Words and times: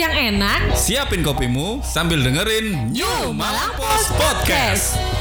yang 0.00 0.16
enak. 0.32 0.72
Siapin 0.72 1.20
kopimu 1.20 1.84
sambil 1.84 2.24
dengerin 2.24 2.88
New 2.88 3.36
Malang 3.36 3.76
Post 3.76 4.08
Podcast. 4.16 4.96
Hei. 4.96 5.19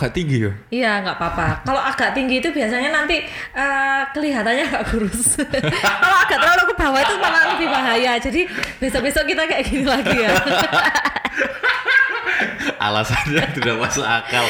Agak 0.00 0.16
tinggi 0.16 0.48
ya? 0.48 0.52
Iya 0.72 0.92
nggak 1.04 1.16
apa-apa. 1.20 1.46
Kalau 1.68 1.82
agak 1.84 2.16
tinggi 2.16 2.40
itu 2.40 2.48
biasanya 2.48 2.88
nanti 2.88 3.20
eh, 3.52 4.02
kelihatannya 4.16 4.64
agak 4.64 4.84
kurus. 4.88 5.36
Kalau 6.02 6.16
agak 6.24 6.38
terlalu 6.40 6.62
ke 6.72 6.74
bawah 6.80 7.00
itu 7.04 7.14
malah 7.20 7.42
lebih 7.52 7.68
bahaya. 7.68 8.12
Jadi 8.16 8.40
besok-besok 8.80 9.24
kita 9.28 9.44
kayak 9.44 9.64
gini 9.68 9.84
lagi 9.84 10.16
ya. 10.16 10.32
Alasannya 12.80 13.44
tidak 13.52 13.76
masuk 13.76 14.00
akal. 14.08 14.40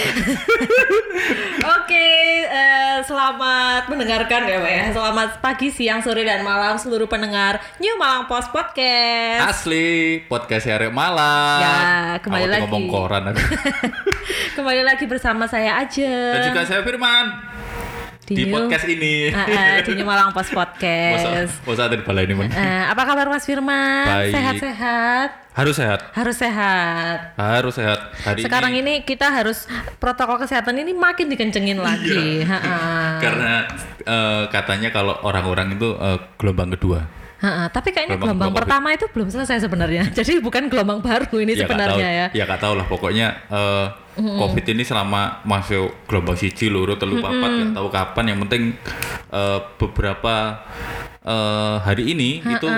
Oke, 1.82 2.10
eh, 2.46 3.02
selamat 3.02 3.90
mendengarkan 3.90 4.46
ya 4.46 4.62
Pak 4.62 4.70
ya. 4.70 4.84
Selamat 4.94 5.30
pagi, 5.42 5.66
siang, 5.74 5.98
sore, 5.98 6.22
dan 6.22 6.46
malam 6.46 6.78
seluruh 6.78 7.10
pendengar 7.10 7.58
New 7.82 7.98
Malang 7.98 8.30
Post 8.30 8.54
Podcast. 8.54 9.50
Asli 9.50 10.22
podcast 10.30 10.70
Arek 10.70 10.94
Malang. 10.94 11.58
Ya, 11.58 11.74
kembali 12.22 12.46
Awalnya 12.46 12.54
lagi. 12.54 12.62
ngomong 12.70 12.84
koran. 12.86 13.22
Kembali 14.56 14.82
lagi 14.86 15.04
bersama 15.10 15.50
saya 15.50 15.82
aja. 15.82 16.38
Dan 16.38 16.54
juga 16.54 16.62
saya 16.62 16.86
Firman 16.86 17.49
di, 18.30 18.46
New- 18.46 18.54
podcast 18.54 18.86
ini. 18.86 19.34
Ah, 19.34 19.42
ah, 19.42 19.76
di 19.82 19.92
New 19.98 20.06
Malang 20.06 20.30
Post 20.30 20.54
Masa, 20.54 20.58
Podcast. 20.62 21.52
masa 21.66 21.82
ada 21.90 21.94
di 21.98 22.04
balai 22.06 22.30
ini. 22.30 22.34
Eh, 22.46 22.82
apa 22.86 23.02
kabar 23.02 23.26
Mas 23.26 23.42
Firman? 23.42 24.06
Sehat-sehat? 24.30 25.50
Harus 25.50 25.74
sehat. 25.74 26.00
Harus 26.14 26.36
sehat. 26.38 27.18
Harus 27.34 27.74
sehat. 27.74 27.98
Hari 28.22 28.46
Sekarang 28.46 28.70
ini, 28.70 29.02
ini 29.02 29.04
kita 29.04 29.26
harus 29.34 29.66
protokol 29.98 30.38
kesehatan 30.38 30.78
ini 30.78 30.94
makin 30.94 31.26
dikencengin 31.26 31.82
lagi. 31.82 32.46
Ha-ha. 32.46 33.18
karena 33.18 33.66
eh, 34.06 34.42
katanya 34.54 34.94
kalau 34.94 35.18
orang-orang 35.26 35.74
itu 35.74 35.98
eh, 35.98 36.18
gelombang 36.38 36.70
kedua. 36.78 37.19
Ha-ha. 37.40 37.72
Tapi 37.72 37.88
kayaknya 37.96 38.20
Gelombang 38.20 38.52
gelombang 38.52 38.52
pertama 38.52 38.88
itu 38.92 39.06
belum 39.08 39.28
selesai 39.32 39.64
sebenarnya. 39.64 40.02
Jadi 40.18 40.44
bukan 40.44 40.68
gelombang 40.68 41.00
baru 41.00 41.24
ini 41.40 41.56
ya 41.56 41.64
sebenarnya 41.64 41.96
nggak 41.96 42.12
ya. 42.12 42.26
tahu, 42.28 42.36
ya 42.38 42.42
nggak 42.44 42.60
tahu 42.60 42.74
lah 42.76 42.86
pokoknya 42.86 43.26
eh, 43.48 43.86
covid 44.20 44.64
ini 44.76 44.82
selama 44.84 45.40
masuk 45.48 46.04
gelombang 46.04 46.36
siji 46.36 46.68
loro 46.68 47.00
telu 47.00 47.18
papat 47.24 47.50
nggak 47.50 47.72
tahu 47.76 47.88
kapan 47.88 48.24
yang 48.28 48.38
penting 48.44 48.62
eh, 49.32 49.58
beberapa 49.80 50.34
eh, 51.22 51.76
hari 51.78 52.10
ini 52.10 52.40
itu 52.40 52.68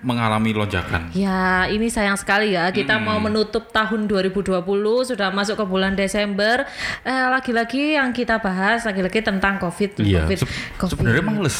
mengalami 0.00 0.50
lonjakan 0.50 1.14
Ya, 1.14 1.66
ini 1.66 1.86
sayang 1.86 2.16
sekali 2.16 2.50
ya. 2.50 2.68
Kita 2.68 2.98
mau 2.98 3.18
menutup 3.18 3.68
tahun 3.68 4.06
2020, 4.06 4.58
sudah 5.04 5.30
masuk 5.30 5.54
ke 5.54 5.64
bulan 5.64 5.92
Desember. 5.92 6.66
Eh, 7.02 7.26
lagi-lagi 7.28 7.94
yang 7.94 8.10
kita 8.10 8.38
bahas 8.38 8.82
lagi-lagi 8.82 9.20
tentang 9.20 9.58
COVID. 9.58 10.00
Iya, 10.00 10.24
COVID. 10.24 10.38
se- 10.38 10.50
COVID. 10.76 10.90
sebenarnya 10.92 11.22
males, 11.22 11.56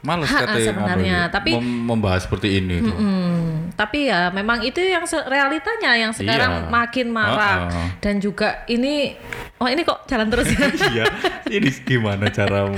males 0.00 0.28
Ha, 0.28 0.38
katanya 0.40 0.64
sebenarnya, 0.66 1.18
anu, 1.22 1.32
tapi- 1.32 1.54
mem- 1.54 1.84
membahas 1.86 2.24
seperti 2.24 2.48
ini. 2.56 2.80
tuh. 2.80 2.94
Hmm, 2.94 3.74
tapi 3.74 4.08
ya 4.08 4.30
memang 4.30 4.62
itu 4.62 4.78
yang 4.78 5.04
se- 5.04 5.26
realitanya 5.26 5.92
yang 5.94 6.12
sekarang 6.12 6.64
Iya. 6.64 6.70
makin 6.70 7.06
marak 7.08 7.60
Ha-ha. 7.68 7.84
dan 7.98 8.16
juga 8.16 8.64
ini 8.66 9.12
oh 9.58 9.66
ini 9.66 9.82
kok 9.82 10.06
jalan 10.06 10.28
terus 10.28 10.48
ya. 10.48 10.60
Iya, 10.92 11.04
ini 11.50 11.68
gimana 11.80 12.28
cara 12.28 12.68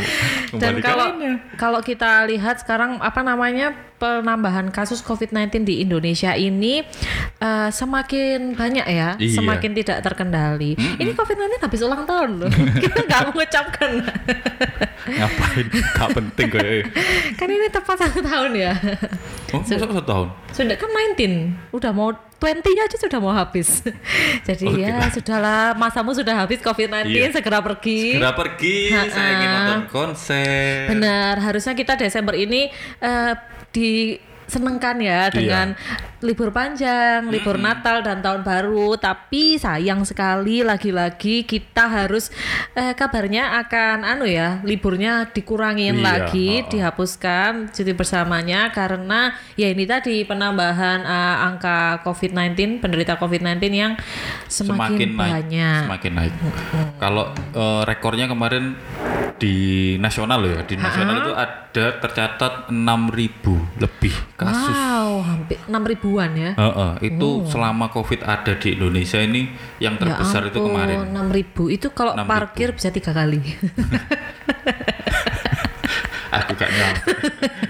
Dan 0.53 0.79
kalau 0.81 1.09
kalau 1.55 1.81
kita 1.81 2.25
lihat 2.25 2.59
sekarang 2.59 3.03
apa 3.05 3.21
namanya 3.21 3.77
penambahan 4.01 4.73
kasus 4.73 5.05
COVID-19 5.05 5.65
di 5.65 5.85
Indonesia 5.85 6.33
ini 6.33 6.81
eh, 7.39 7.69
semakin 7.69 8.57
banyak 8.57 8.87
ya, 8.89 9.09
Iya. 9.17 9.37
semakin 9.37 9.71
tidak 9.77 10.01
terkendali. 10.01 10.73
Ini 10.75 11.11
COVID-19 11.13 11.61
habis 11.61 11.81
ulang 11.85 12.09
tahun 12.09 12.31
loh. 12.41 12.51
kita 12.83 13.05
nggak 13.05 13.23
mengucapkan. 13.29 13.91
Ngapain? 15.05 15.67
Gak 15.69 16.09
penting 16.17 16.49
kayak. 16.49 16.85
kan 17.37 17.49
ini 17.49 17.69
tepat 17.69 17.97
satu 18.01 18.25
tahun 18.25 18.51
ya. 18.57 18.73
Oh, 19.53 19.61
masa 19.61 19.77
satu 19.77 20.01
tahun? 20.01 20.27
Sudah 20.51 20.77
kan 20.81 20.89
19, 20.89 21.77
udah 21.77 21.91
mau 21.93 22.11
20 22.45 22.61
aja 22.79 22.97
sudah 23.01 23.19
mau 23.19 23.33
habis. 23.33 23.81
Jadi 24.49 24.65
Oh, 24.65 24.77
ya 24.77 25.09
sudahlah, 25.09 25.73
masamu 25.73 26.13
sudah 26.13 26.37
habis 26.37 26.61
COVID-19, 26.61 27.09
Iya. 27.09 27.33
segera 27.33 27.65
pergi. 27.65 28.17
Segera 28.17 28.37
pergi, 28.37 28.93
saya 28.93 29.29
ingin 29.33 29.49
nonton 29.51 29.83
konser. 29.89 30.93
Benar, 30.93 31.41
harusnya 31.41 31.73
kita 31.73 31.97
Desember 31.97 32.37
ini 32.37 32.69
eh, 34.45 34.49
disenengkan 34.49 34.97
ya 35.01 35.33
dengan 35.33 35.73
libur 36.25 36.49
panjang, 36.57 37.29
libur 37.29 37.61
Natal 37.61 38.01
dan 38.01 38.25
tahun 38.25 38.41
baru. 38.41 38.97
Tapi 38.97 39.61
sayang 39.61 40.09
sekali 40.09 40.65
lagi-lagi 40.65 41.45
kita 41.45 41.85
harus 41.85 42.33
eh, 42.73 42.97
kabarnya 42.97 43.61
akan 43.65 44.09
anu 44.09 44.25
ya, 44.25 44.65
liburnya 44.65 45.29
dikurangin 45.29 46.01
Iya, 46.01 46.05
lagi, 46.05 46.51
oh, 46.61 46.65
oh. 46.65 46.69
dihapuskan 46.73 47.53
cuti 47.71 47.93
bersamanya 47.93 48.73
karena 48.73 49.37
ya 49.55 49.69
ini 49.69 49.85
tadi 49.85 50.25
penambahan 50.25 51.05
eh, 51.05 51.37
angka 51.45 52.01
COVID-19 52.09 52.81
penderita 52.81 53.21
COVID-19 53.21 53.61
yang 53.69 53.93
semakin, 54.49 54.77
semakin 54.77 55.09
naik, 55.13 55.33
banyak. 55.37 55.81
semakin 55.85 56.13
naik. 56.17 56.33
Kalau 56.97 57.25
eh, 57.53 57.83
rekornya 57.85 58.27
kemarin 58.27 58.81
di 59.35 59.57
nasional 59.99 60.47
loh 60.47 60.51
ya, 60.55 60.63
di 60.63 60.79
nasional 60.79 61.19
itu 61.19 61.33
ada 61.35 61.99
tercatat 61.99 62.71
6.000 62.71 63.83
lebih 63.83 64.15
kasus. 64.39 64.79
Wow, 64.79 65.27
hampir 65.27 65.59
6 65.67 65.91
ribuan 65.91 66.31
ya. 66.39 66.55
Heeh, 66.55 67.11
itu 67.11 67.43
selama 67.51 67.91
COVID 67.91 68.23
ada 68.23 68.55
di 68.55 68.79
Indonesia 68.79 69.19
ini 69.19 69.51
yang 69.83 69.99
terbesar 69.99 70.47
itu 70.49 70.63
kemarin. 70.63 71.03
Ya 71.03 71.11
enam 71.11 71.35
ribu 71.35 71.67
itu 71.67 71.91
kalau 71.91 72.15
6.000. 72.15 72.31
parkir 72.31 72.69
bisa 72.79 72.95
tiga 72.95 73.11
kali. 73.11 73.43
Aku 76.35 76.51
gak 76.59 76.67
nyampe, 76.67 77.15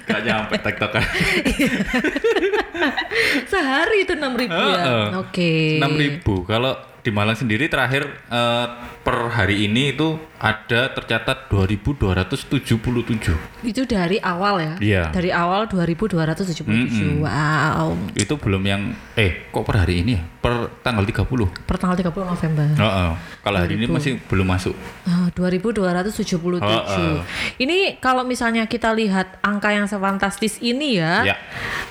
gak 0.08 0.25
nyampe 0.25 0.56
tektokan. 0.56 1.04
Sehari 3.52 4.04
itu 4.04 4.12
enam 4.14 4.34
ribu 4.34 4.54
ya. 4.54 4.80
Heeh. 4.80 5.06
Oke. 5.20 5.52
6.000. 5.80 6.25
Kalau 6.44 6.72
di 7.04 7.12
Malang 7.12 7.36
sendiri 7.36 7.69
terakhir 7.69 8.08
eh, 8.32 8.66
per 9.04 9.28
hari 9.28 9.69
ini 9.69 9.92
itu 9.92 10.16
ada 10.41 10.88
tercatat 10.88 11.52
2.277. 11.52 13.36
Itu 13.60 13.84
dari 13.84 14.16
awal 14.20 14.54
ya. 14.60 14.75
Iya. 14.80 15.02
Dari 15.12 15.28
awal 15.28 15.69
2277. 15.69 16.64
Mm-mm. 16.64 17.20
Wow. 17.20 17.92
Itu 18.16 18.41
belum 18.41 18.62
yang 18.64 18.82
eh 19.14 19.48
kok 19.48 19.64
per 19.64 19.84
hari 19.84 20.00
ini 20.00 20.16
ya? 20.16 20.22
Per 20.25 20.81
tanggal 20.81 21.04
30. 21.04 21.28
Per 21.69 21.76
tanggal 21.76 21.96
30 22.00 22.08
November. 22.25 22.66
Heeh. 22.72 23.10
Kalau 23.44 23.58
hari 23.60 23.76
ini 23.76 23.84
masih 23.84 24.16
belum 24.25 24.48
masuk. 24.48 24.72
Ah, 25.04 25.28
2277. 25.32 26.25
Heeh. 26.64 27.16
Ini 27.60 28.00
kalau 28.00 28.25
misalnya 28.25 28.64
kita 28.64 28.96
lihat 28.96 29.41
angka 29.41 29.72
yang 29.72 29.84
sefantastis 29.84 30.56
ini 30.58 30.96
ya, 30.96 31.25
Ya. 31.25 31.36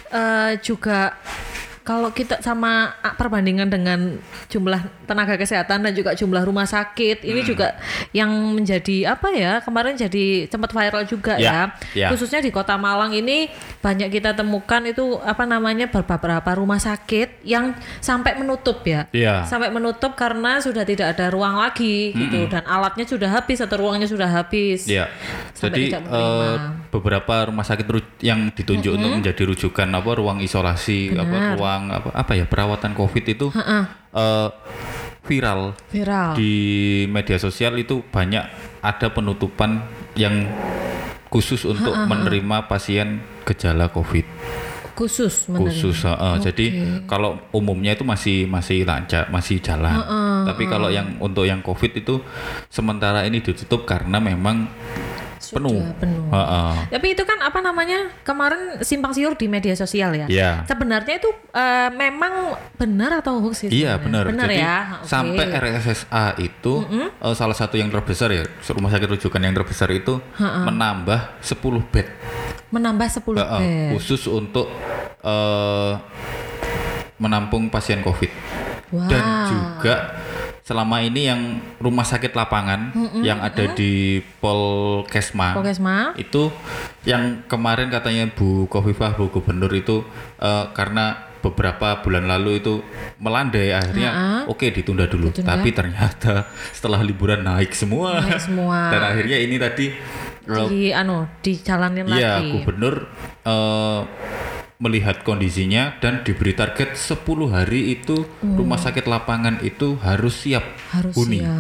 eh, 0.10 0.52
juga 0.62 1.13
that. 1.24 1.53
Kalau 1.84 2.10
kita 2.10 2.40
sama 2.40 2.96
ah, 2.98 3.12
perbandingan 3.12 3.68
dengan 3.68 4.16
jumlah 4.48 4.80
tenaga 5.04 5.36
kesehatan 5.36 5.84
dan 5.84 5.92
juga 5.92 6.12
jumlah 6.12 6.42
rumah 6.42 6.64
sakit 6.64 7.22
ini 7.22 7.40
Hmm. 7.40 7.50
juga 7.50 7.68
yang 8.12 8.32
menjadi 8.50 9.12
apa 9.12 9.28
ya 9.30 9.60
kemarin 9.60 9.94
jadi 9.94 10.48
sempat 10.48 10.72
viral 10.72 11.04
juga 11.04 11.36
Ya, 11.36 11.44
ya, 11.44 11.62
ya. 11.94 12.08
khususnya 12.08 12.40
di 12.40 12.50
kota 12.50 12.74
Malang 12.74 13.12
ini 13.12 13.52
banyak 13.80 14.10
kita 14.10 14.32
temukan 14.32 14.80
itu 14.82 15.20
apa 15.20 15.44
namanya 15.44 15.86
beberapa 15.86 16.52
rumah 16.54 16.80
sakit 16.80 17.44
yang 17.44 17.72
sampai 18.00 18.36
menutup 18.36 18.80
ya 18.84 19.12
Iya. 19.12 19.44
sampai 19.44 19.68
menutup 19.68 20.16
karena 20.16 20.58
sudah 20.58 20.84
tidak 20.84 21.14
ada 21.14 21.28
ruang 21.30 21.60
lagi 21.60 22.12
gitu 22.14 22.48
dan 22.48 22.64
alatnya 22.64 23.04
sudah 23.04 23.28
habis 23.30 23.60
atau 23.60 23.76
ruangnya 23.76 24.08
sudah 24.08 24.26
habis. 24.26 24.88
Sampai 25.54 25.92
Jadi 25.92 26.00
eh, 26.00 26.56
beberapa 26.90 27.44
rumah 27.46 27.62
sakit 27.62 27.86
yang 28.20 28.50
ditunjuk 28.50 28.92
untuk 28.94 29.12
menjadi 29.14 29.44
rujukan 29.44 29.88
apa 29.90 30.12
ruang 30.14 30.40
isolasi 30.40 31.12
apa 31.14 31.28
Benar. 31.28 31.58
Ruang 31.74 31.90
apa 31.90 32.10
apa 32.14 32.32
ya 32.38 32.46
perawatan 32.46 32.94
Covid 32.94 33.26
itu 33.26 33.48
eh, 34.14 34.48
viral. 35.24 35.74
Viral. 35.90 36.36
Di 36.38 36.54
media 37.10 37.40
sosial 37.40 37.80
itu 37.80 38.04
banyak 38.04 38.44
ada 38.84 39.08
penutupan 39.10 39.88
yang 40.14 40.46
khusus 41.34 41.66
untuk 41.66 41.96
menerima 41.96 42.70
pasien 42.70 43.24
gejala 43.48 43.90
COVID. 43.90 44.28
Khusus 44.94 45.50
menerima. 45.50 45.74
khusus 45.74 46.06
heeh. 46.06 46.36
jadi 46.38 46.66
kalau 47.10 47.42
umumnya 47.50 47.98
itu 47.98 48.06
masih 48.06 48.46
masih 48.46 48.86
lancar 48.86 49.26
masih 49.34 49.58
jalan. 49.58 49.98
Tapi 50.46 50.70
kalau 50.70 50.94
yang 50.94 51.18
untuk 51.18 51.50
yang 51.50 51.66
COVID 51.66 52.06
itu 52.06 52.22
sementara 52.70 53.26
ini 53.26 53.42
ditutup 53.42 53.90
karena 53.90 54.22
memang 54.22 54.70
Sudah 55.44 55.60
penuh. 55.60 55.84
penuh. 56.00 56.26
Heeh. 56.32 56.74
Tapi 56.90 57.08
itu 57.12 57.22
kan 57.22 57.36
apa 57.38 57.60
namanya 57.60 58.08
kemarin 58.24 58.80
simpang 58.80 59.12
siur 59.12 59.36
di 59.36 59.46
media 59.46 59.76
sosial 59.76 60.16
ya. 60.16 60.26
Iya. 60.26 60.52
Sebenarnya 60.64 61.20
itu 61.20 61.28
eh, 61.52 61.90
memang 61.92 62.56
benar 62.74 63.20
atau 63.20 63.38
hoax 63.38 63.62
sih? 63.62 63.70
Iya 63.70 64.00
benar. 64.00 64.24
Benar 64.26 64.48
Jadi 64.48 64.58
ya. 64.58 64.78
Oke. 64.98 65.06
sampai 65.06 65.46
RSSA 65.52 66.26
itu 66.40 66.74
eh, 66.88 67.36
salah 67.36 67.54
satu 67.54 67.76
yang 67.76 67.92
terbesar 67.92 68.32
ya 68.32 68.48
rumah 68.72 68.88
sakit 68.88 69.08
rujukan 69.12 69.38
yang 69.38 69.52
terbesar 69.54 69.92
itu 69.92 70.24
menambah 70.40 71.44
10 71.44 71.60
bed 71.86 72.08
menambah 72.70 73.06
10 73.06 73.20
Eh, 73.34 73.44
eh, 73.44 73.44
bed. 73.44 73.90
khusus 73.94 74.26
untuk 74.26 74.72
eh, 75.20 75.92
menampung 77.16 77.68
pasien 77.68 78.00
COVID 78.00 78.32
Wow. 78.90 79.10
dan 79.10 79.24
juga 79.50 79.96
selama 80.64 81.00
ini 81.00 81.28
yang 81.28 81.42
rumah 81.78 82.04
sakit 82.04 82.32
lapangan 82.32 82.96
yang 83.20 83.38
ada 83.38 83.68
di 83.70 84.24
Polkesma 84.40 85.52
Polkesma. 85.54 86.16
itu 86.16 86.48
yang 87.04 87.44
kemarin 87.46 87.88
katanya 87.88 88.28
Bu 88.28 88.66
Kofifah 88.66 89.12
Bu 89.14 89.28
Gubernur 89.30 89.68
itu 89.70 90.08
eh, 90.38 90.66
karena 90.72 91.20
beberapa 91.40 92.00
bulan 92.00 92.24
lalu 92.24 92.64
itu 92.64 92.80
melandai 93.20 93.76
akhirnya 93.76 94.10
oke 94.48 94.64
ditunda 94.72 95.04
dulu 95.06 95.28
Ditunda. 95.30 95.52
tapi 95.52 95.70
ternyata 95.70 96.48
setelah 96.76 97.04
liburan 97.04 97.44
naik 97.44 97.76
semua 97.76 98.24
Naik 98.24 98.40
semua. 98.40 98.88
dan 98.96 99.04
akhirnya 99.04 99.38
ini 99.38 99.60
tadi 99.60 99.92
eh, 100.48 100.68
di 100.72 100.96
anu 100.96 101.28
dijalanin 101.44 102.08
Iya, 102.08 102.40
lagi. 102.40 102.52
gubernur 102.56 102.96
eh, 103.44 104.00
melihat 104.84 105.24
kondisinya 105.24 105.96
dan 106.04 106.28
diberi 106.28 106.52
target 106.52 107.00
10 107.00 107.24
hari 107.48 107.96
itu 107.96 108.28
rumah 108.44 108.76
sakit 108.76 109.08
lapangan 109.08 109.64
itu 109.64 109.96
harus 110.04 110.44
siap 110.44 110.64
Hmm. 110.68 111.00
Harus 111.00 111.16
huni. 111.16 111.40
ya. 111.40 111.56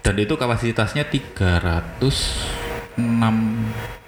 Dan 0.00 0.14
itu 0.16 0.34
kapasitasnya 0.34 1.04
306 1.06 2.96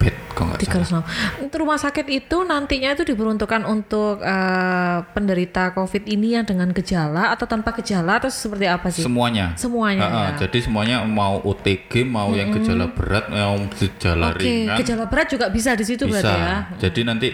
bed 0.07 0.15
kalau 0.31 0.53
nggak 0.53 0.61
salah. 0.63 1.03
306. 1.41 1.43
Untuk 1.43 1.59
rumah 1.59 1.79
sakit 1.81 2.07
itu 2.07 2.37
nantinya 2.45 2.95
itu 2.95 3.03
diperuntukkan 3.03 3.63
untuk 3.67 4.23
eh, 4.23 4.99
penderita 5.11 5.73
COVID 5.73 6.07
ini 6.07 6.39
yang 6.39 6.47
dengan 6.47 6.71
gejala 6.71 7.35
atau 7.35 7.45
tanpa 7.45 7.75
gejala 7.75 8.23
atau 8.23 8.31
seperti 8.31 8.67
apa 8.69 8.87
sih? 8.89 9.03
Semuanya. 9.03 9.57
Semuanya 9.59 10.07
Ha-ha, 10.07 10.23
ya. 10.39 10.47
Jadi 10.47 10.59
semuanya 10.63 11.03
mau 11.03 11.43
OTG, 11.43 12.07
mau 12.07 12.31
yang 12.31 12.55
gejala 12.55 12.87
berat, 12.93 13.27
mau 13.27 13.59
gejala 13.75 14.31
Oke, 14.31 14.45
ringan. 14.45 14.77
gejala 14.79 15.05
berat 15.11 15.27
juga 15.27 15.51
bisa 15.51 15.75
di 15.75 15.83
situ 15.83 16.07
bisa. 16.07 16.23
berarti 16.23 16.35
ya. 16.39 16.57
Jadi 16.87 17.01
nanti 17.03 17.29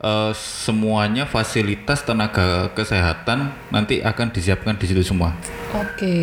eh, 0.00 0.32
semuanya 0.34 1.28
fasilitas 1.28 2.00
tenaga 2.00 2.70
kesehatan 2.72 3.52
nanti 3.68 4.00
akan 4.00 4.30
disiapkan 4.30 4.78
di 4.78 4.86
situ 4.88 5.02
semua. 5.02 5.34
Oke. 5.74 6.16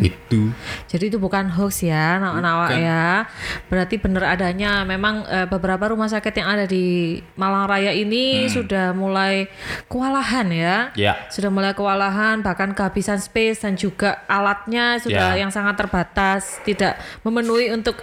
Itu. 0.00 0.48
Jadi 0.88 1.12
itu 1.12 1.20
bukan 1.20 1.52
hoax 1.52 1.84
ya, 1.84 2.16
Bukan. 2.16 2.80
ya. 2.80 3.28
Berarti 3.68 4.00
benar 4.00 4.32
adanya 4.32 4.88
memang 4.88 5.19
eh, 5.24 5.44
beberapa 5.44 5.88
rumah 5.88 6.06
sakit 6.06 6.32
yang 6.34 6.48
ada 6.48 6.64
di 6.64 7.18
Malang 7.34 7.66
Raya 7.66 7.90
ini 7.90 8.46
sudah 8.46 8.92
mulai 8.92 9.50
kewalahan 9.86 10.46
ya. 10.48 10.76
Ya. 10.94 11.14
Sudah 11.28 11.48
mulai 11.48 11.72
kewalahan, 11.72 12.40
bahkan 12.40 12.70
kehabisan 12.70 13.16
space 13.16 13.62
dan 13.62 13.74
juga 13.74 14.22
alatnya 14.24 14.96
sudah 14.98 15.34
Ya. 15.34 15.42
yang 15.42 15.50
sangat 15.50 15.76
terbatas, 15.76 16.60
tidak 16.62 16.94
memenuhi 17.20 17.68
untuk 17.70 17.98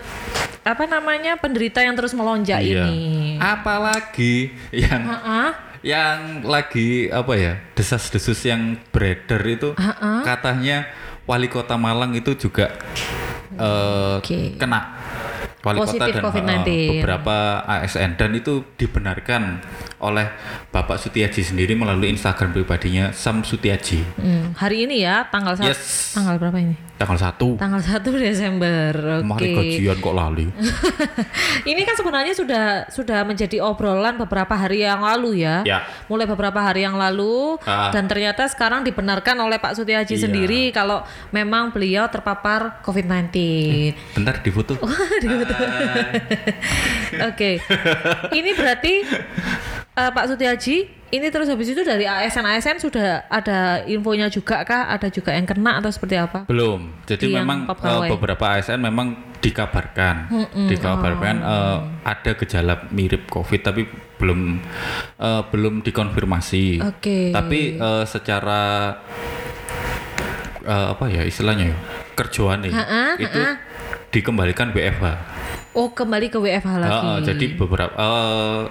apa 0.61 0.83
namanya 0.83 1.35
penderita 1.35 1.79
yang 1.79 1.95
terus 1.95 2.11
melonjak 2.11 2.59
Iya. 2.59 2.85
ini. 2.85 3.37
Apalagi 3.37 4.51
yang 4.69 5.03
Ah, 5.07 5.51
yang 5.79 6.41
lagi 6.43 7.07
apa 7.07 7.33
ya 7.33 7.53
desas-desus 7.71 8.43
yang 8.43 8.75
beredar 8.89 9.39
itu 9.43 9.71
katanya 10.21 10.89
wali 11.23 11.47
kota 11.47 11.77
Malang 11.77 12.11
itu 12.11 12.33
juga 12.35 12.73
eh, 13.53 14.15
Oke. 14.19 14.57
kena 14.57 14.96
wali 15.67 15.77
Positif 15.77 15.99
kota 15.99 16.15
dan 16.15 16.23
COVID-19. 16.23 16.63
eh, 16.63 16.87
beberapa 16.95 17.35
ASN 17.67 18.15
dan 18.15 18.31
itu 18.31 18.63
dibenarkan 18.73 19.59
oleh 19.99 20.31
Bapak 20.71 20.95
Sutiaji 20.95 21.43
sendiri 21.43 21.75
melalui 21.75 22.07
Instagram 22.07 22.55
pribadinya 22.55 23.11
Sam 23.11 23.43
Sutiaji 23.43 23.99
hmm, 24.15 24.55
hari 24.55 24.87
ini 24.87 25.03
ya 25.03 25.27
tanggal 25.27 25.59
Yes. 25.59 26.15
tanggal 26.15 26.39
berapa 26.39 26.55
ini? 26.55 26.86
Tanggal 26.97 27.15
1 27.15 27.39
Tanggal 27.55 27.79
1 27.79 28.03
Desember. 28.19 28.91
Oke. 28.91 29.23
kemarin 29.23 29.49
gajian 29.55 29.95
kok 29.97 30.11
lali 30.11 30.43
Ini 31.69 31.81
kan 31.83 31.93
sebenarnya 31.95 32.33
sudah 32.33 32.63
sudah 32.89 33.21
menjadi 33.21 33.59
obrolan 33.59 34.17
beberapa 34.17 34.51
hari 34.51 34.81
yang 34.81 34.99
lalu 34.99 35.41
ya. 35.41 35.61
Ya. 35.63 35.83
Mulai 36.05 36.25
beberapa 36.25 36.57
hari 36.57 36.81
yang 36.81 36.95
lalu 36.95 37.55
Ah. 37.63 37.89
dan 37.89 38.05
ternyata 38.05 38.45
sekarang 38.47 38.81
dibenarkan 38.81 39.35
oleh 39.37 39.57
Pak 39.57 39.73
Sutiaji 39.73 40.13
Iya. 40.13 40.21
sendiri 40.25 40.61
kalau 40.71 41.01
memang 41.29 41.69
beliau 41.69 42.05
terpapar 42.07 42.79
COVID-19. 42.81 43.29
bentar 44.13 44.35
difoto 44.41 44.73
Oke. 47.29 47.51
Ini 48.31 48.49
berarti 48.53 48.93
eh, 49.97 50.09
Pak 50.13 50.25
Sutiaji 50.29 50.77
ini 51.07 51.27
terus 51.31 51.47
habis 51.47 51.71
itu 51.71 51.87
dari 51.87 52.03
ASN 52.03 52.43
ASN 52.43 52.77
sudah 52.83 53.25
ada 53.31 53.79
infonya 53.87 54.27
juga 54.27 54.59
kah? 54.67 54.91
Ada 54.91 55.07
juga 55.07 55.31
yang 55.31 55.47
kena 55.47 55.79
atau 55.79 55.87
seperti 55.87 56.19
apa? 56.19 56.43
Belum. 56.51 56.91
Jadi 57.07 57.31
Di 57.31 57.33
memang 57.33 57.63
eh, 57.65 58.11
beberapa 58.11 58.59
ASN 58.59 58.83
memang 58.83 59.15
dikabarkan, 59.39 60.27
dikabarkan 60.67 61.35
Oh. 61.39 61.47
eh, 61.47 61.77
ada 62.03 62.31
gejala 62.35 62.91
mirip 62.91 63.31
COVID 63.31 63.61
tapi 63.63 63.87
belum 64.19 64.59
eh, 65.15 65.41
belum 65.47 65.79
dikonfirmasi. 65.79 66.83
Oke. 66.83 67.31
Tapi 67.31 67.79
eh, 67.79 68.03
secara 68.03 68.91
eh, 70.67 70.87
apa 70.91 71.05
ya 71.07 71.23
istilahnya 71.23 71.71
ya 71.71 71.77
kerjaan 72.17 72.67
nih 72.67 72.73
Ha-ha, 72.73 73.03
itu 73.15 73.41
dikembalikan 74.11 74.75
WFH. 74.75 75.05
Oh, 75.77 75.93
kembali 75.93 76.27
ke 76.27 76.41
WFH 76.41 76.73
lagi. 76.81 76.91
Heeh, 76.97 77.17
jadi 77.23 77.45
beberapa 77.55 77.93
eh, 77.95 78.61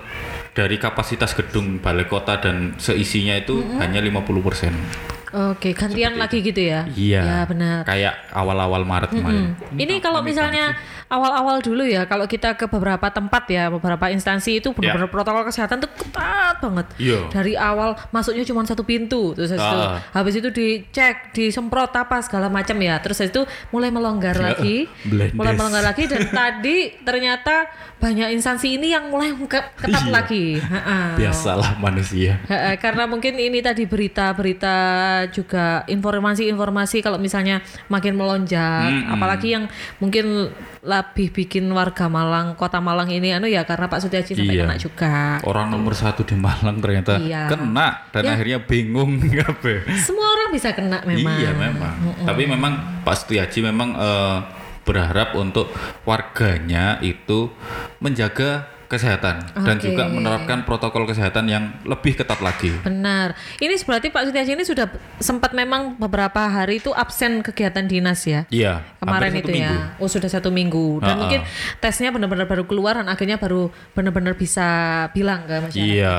dari 0.56 0.80
kapasitas 0.80 1.36
gedung 1.36 1.84
balai 1.84 2.08
kota 2.08 2.40
dan 2.40 2.80
seisinya 2.80 3.36
itu 3.36 3.60
hanya 3.76 4.00
50%. 4.00 5.15
Oke, 5.28 5.72
gantian 5.72 6.14
lagi 6.14 6.38
gitu 6.40 6.60
ya? 6.60 6.86
Iya. 6.88 7.20
Ya 7.20 7.38
benar. 7.44 7.82
Kayak 7.82 8.14
awal-awal 8.30 8.82
Maret 8.82 9.10
kemarin. 9.10 9.54
Ini 9.72 9.98
kalau 9.98 10.20
misalnya 10.20 10.74
awal-awal 11.06 11.58
dulu 11.60 11.82
ya, 11.82 12.02
kalau 12.04 12.24
kita 12.24 12.54
ke 12.54 12.66
beberapa 12.66 13.06
tempat 13.08 13.46
ya, 13.46 13.66
beberapa 13.68 14.06
instansi 14.08 14.58
itu 14.58 14.70
benar-benar 14.70 15.06
protokol 15.06 15.42
kesehatan 15.44 15.78
tuh 15.78 15.90
ketat 15.90 16.58
banget. 16.58 16.86
Iya. 16.96 17.20
Dari 17.28 17.54
awal 17.54 17.94
masuknya 18.10 18.42
cuma 18.42 18.62
satu 18.62 18.82
pintu, 18.82 19.30
terus 19.32 19.50
habis 19.50 19.62
itu, 19.64 19.78
Ah. 19.78 19.98
habis 20.12 20.34
itu 20.34 20.48
dicek, 20.48 21.30
disemprot 21.30 21.90
apa 21.90 22.18
segala 22.20 22.46
macam 22.46 22.74
ya, 22.76 22.98
terus 22.98 23.18
habis 23.18 23.30
itu 23.30 23.42
mulai 23.70 23.88
melonggar 23.88 24.34
Ya, 24.36 24.42
lagi, 24.50 24.86
blendes. 25.02 25.32
mulai 25.32 25.52
melonggar 25.52 25.82
lagi 25.84 26.04
dan 26.04 26.26
tadi 26.34 26.76
ternyata 27.00 27.70
banyak 27.96 28.28
instansi 28.30 28.74
ini 28.74 28.90
yang 28.90 29.06
mulai 29.06 29.30
ke- 29.32 29.70
ketat 29.76 30.02
Iya. 30.02 30.12
lagi. 30.12 30.46
Biasalah 31.14 31.78
manusia. 31.78 32.42
Karena 32.76 33.06
mungkin 33.06 33.36
ini 33.36 33.58
tadi 33.58 33.86
berita-berita 33.86 34.74
juga 35.26 35.86
informasi-informasi 35.86 37.00
kalau 37.00 37.16
misalnya 37.16 37.64
makin 37.88 38.12
melonjak, 38.12 38.92
apalagi 39.08 39.56
yang 39.56 39.64
mungkin 39.96 40.52
lebih 40.86 41.34
bikin 41.34 41.66
warga 41.72 42.06
Malang, 42.06 42.54
kota 42.54 42.78
Malang 42.78 43.10
ini 43.10 43.34
anu 43.34 43.50
ya 43.50 43.66
karena 43.66 43.90
Pak 43.90 43.98
Sutiaji 43.98 44.38
sampai 44.38 44.54
Iya. 44.54 44.64
kena 44.68 44.76
juga. 44.78 45.14
Orang 45.42 45.72
nomor 45.72 45.96
satu 45.96 46.22
di 46.22 46.38
Malang 46.38 46.78
ternyata 46.78 47.18
Iya. 47.18 47.50
kena 47.50 48.06
dan 48.14 48.22
Ya. 48.22 48.30
akhirnya 48.38 48.58
bingung. 48.62 49.18
Semua 50.06 50.26
orang 50.30 50.48
bisa 50.54 50.70
kena 50.76 51.02
memang. 51.02 51.34
Iya 51.40 51.50
memang. 51.56 51.94
Tapi 52.22 52.42
memang 52.46 52.72
Pak 53.02 53.16
Setiaji 53.18 53.66
memang 53.66 53.98
eh, 53.98 54.38
berharap 54.86 55.34
untuk 55.34 55.66
warganya 56.06 57.02
itu 57.02 57.50
menjaga 57.98 58.70
kesehatan 58.86 59.42
dan 59.52 59.76
Oke. 59.76 59.90
juga 59.90 60.06
menerapkan 60.06 60.62
protokol 60.62 61.06
kesehatan 61.06 61.50
yang 61.50 61.74
lebih 61.82 62.14
ketat 62.18 62.38
lagi. 62.38 62.70
Benar. 62.82 63.34
Ini 63.58 63.74
berarti 63.82 64.08
Pak 64.10 64.30
Sutiaji 64.30 64.54
ini 64.54 64.64
sudah 64.64 64.86
sempat 65.18 65.52
memang 65.52 65.98
beberapa 65.98 66.46
hari 66.46 66.78
itu 66.78 66.94
absen 66.94 67.42
kegiatan 67.42 67.84
dinas 67.86 68.22
ya. 68.26 68.46
Iya. 68.48 68.82
kemarin 69.02 69.38
itu 69.38 69.46
satu 69.46 69.54
minggu. 69.54 69.74
ya. 69.76 69.98
Oh 70.02 70.08
sudah 70.10 70.30
satu 70.30 70.48
minggu 70.50 70.86
dan 71.02 71.14
mungkin 71.18 71.40
tesnya 71.78 72.10
benar-benar 72.10 72.46
baru 72.46 72.64
keluar 72.66 72.98
dan 72.98 73.06
akhirnya 73.06 73.38
baru 73.38 73.70
benar-benar 73.94 74.34
bisa 74.34 74.66
bilang 75.14 75.46
ke 75.46 75.54
masyarakat. 75.66 75.82
Iya. 75.82 76.16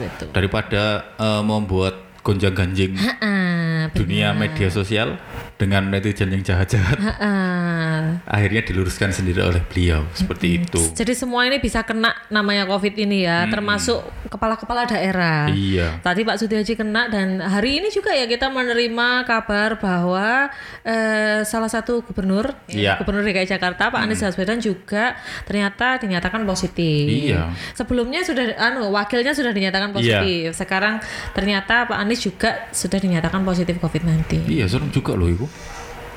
ya. 0.00 0.28
Daripada 0.32 0.82
eh, 1.16 1.42
membuat 1.44 2.08
gonjang-ganjing 2.20 2.92
Ah, 3.24 3.88
dunia 3.96 4.36
media 4.36 4.68
sosial 4.68 5.16
dengan 5.58 5.90
netizen 5.90 6.30
yang 6.30 6.46
jahat-jahat, 6.46 6.94
ah. 7.18 8.22
akhirnya 8.30 8.62
diluruskan 8.62 9.10
sendiri 9.10 9.42
oleh 9.42 9.58
beliau 9.66 10.06
seperti 10.14 10.62
itu. 10.62 10.78
Jadi 10.94 11.18
semua 11.18 11.50
ini 11.50 11.58
bisa 11.58 11.82
kena 11.82 12.14
namanya 12.30 12.62
COVID 12.70 12.94
ini 12.94 13.26
ya, 13.26 13.50
termasuk 13.50 14.06
kepala-kepala 14.30 14.86
daerah. 14.86 15.50
Iya. 15.50 15.98
Tadi 15.98 16.22
Pak 16.22 16.38
Sutiaji 16.38 16.78
kena 16.78 17.10
dan 17.10 17.42
hari 17.42 17.82
ini 17.82 17.90
juga 17.90 18.14
ya 18.14 18.30
kita 18.30 18.46
menerima 18.46 19.26
kabar 19.26 19.82
bahwa 19.82 20.46
eh, 20.86 21.42
salah 21.42 21.66
satu 21.66 22.06
gubernur, 22.06 22.54
ya, 22.70 22.78
Iya. 22.78 22.92
gubernur 23.02 23.26
DKI 23.26 23.58
Jakarta 23.58 23.90
Pak 23.90 23.98
Anies 23.98 24.22
Baswedan 24.22 24.62
juga 24.62 25.18
ternyata 25.42 25.98
dinyatakan 25.98 26.46
positif. 26.46 27.34
Iya. 27.34 27.50
Sebelumnya 27.74 28.22
sudah, 28.22 28.54
anu 28.62 28.94
wakilnya 28.94 29.34
sudah 29.34 29.50
dinyatakan 29.50 29.90
positif. 29.90 30.54
Sekarang 30.54 31.02
ternyata 31.34 31.90
Pak 31.90 31.98
Anies 31.98 32.22
juga 32.22 32.70
sudah 32.70 33.02
dinyatakan 33.02 33.42
positif 33.42 33.74
COVID-19. 33.82 34.46
Iya, 34.46 34.70
serem 34.70 34.94
juga 34.94 35.18
loh 35.18 35.26
itu. 35.26 35.47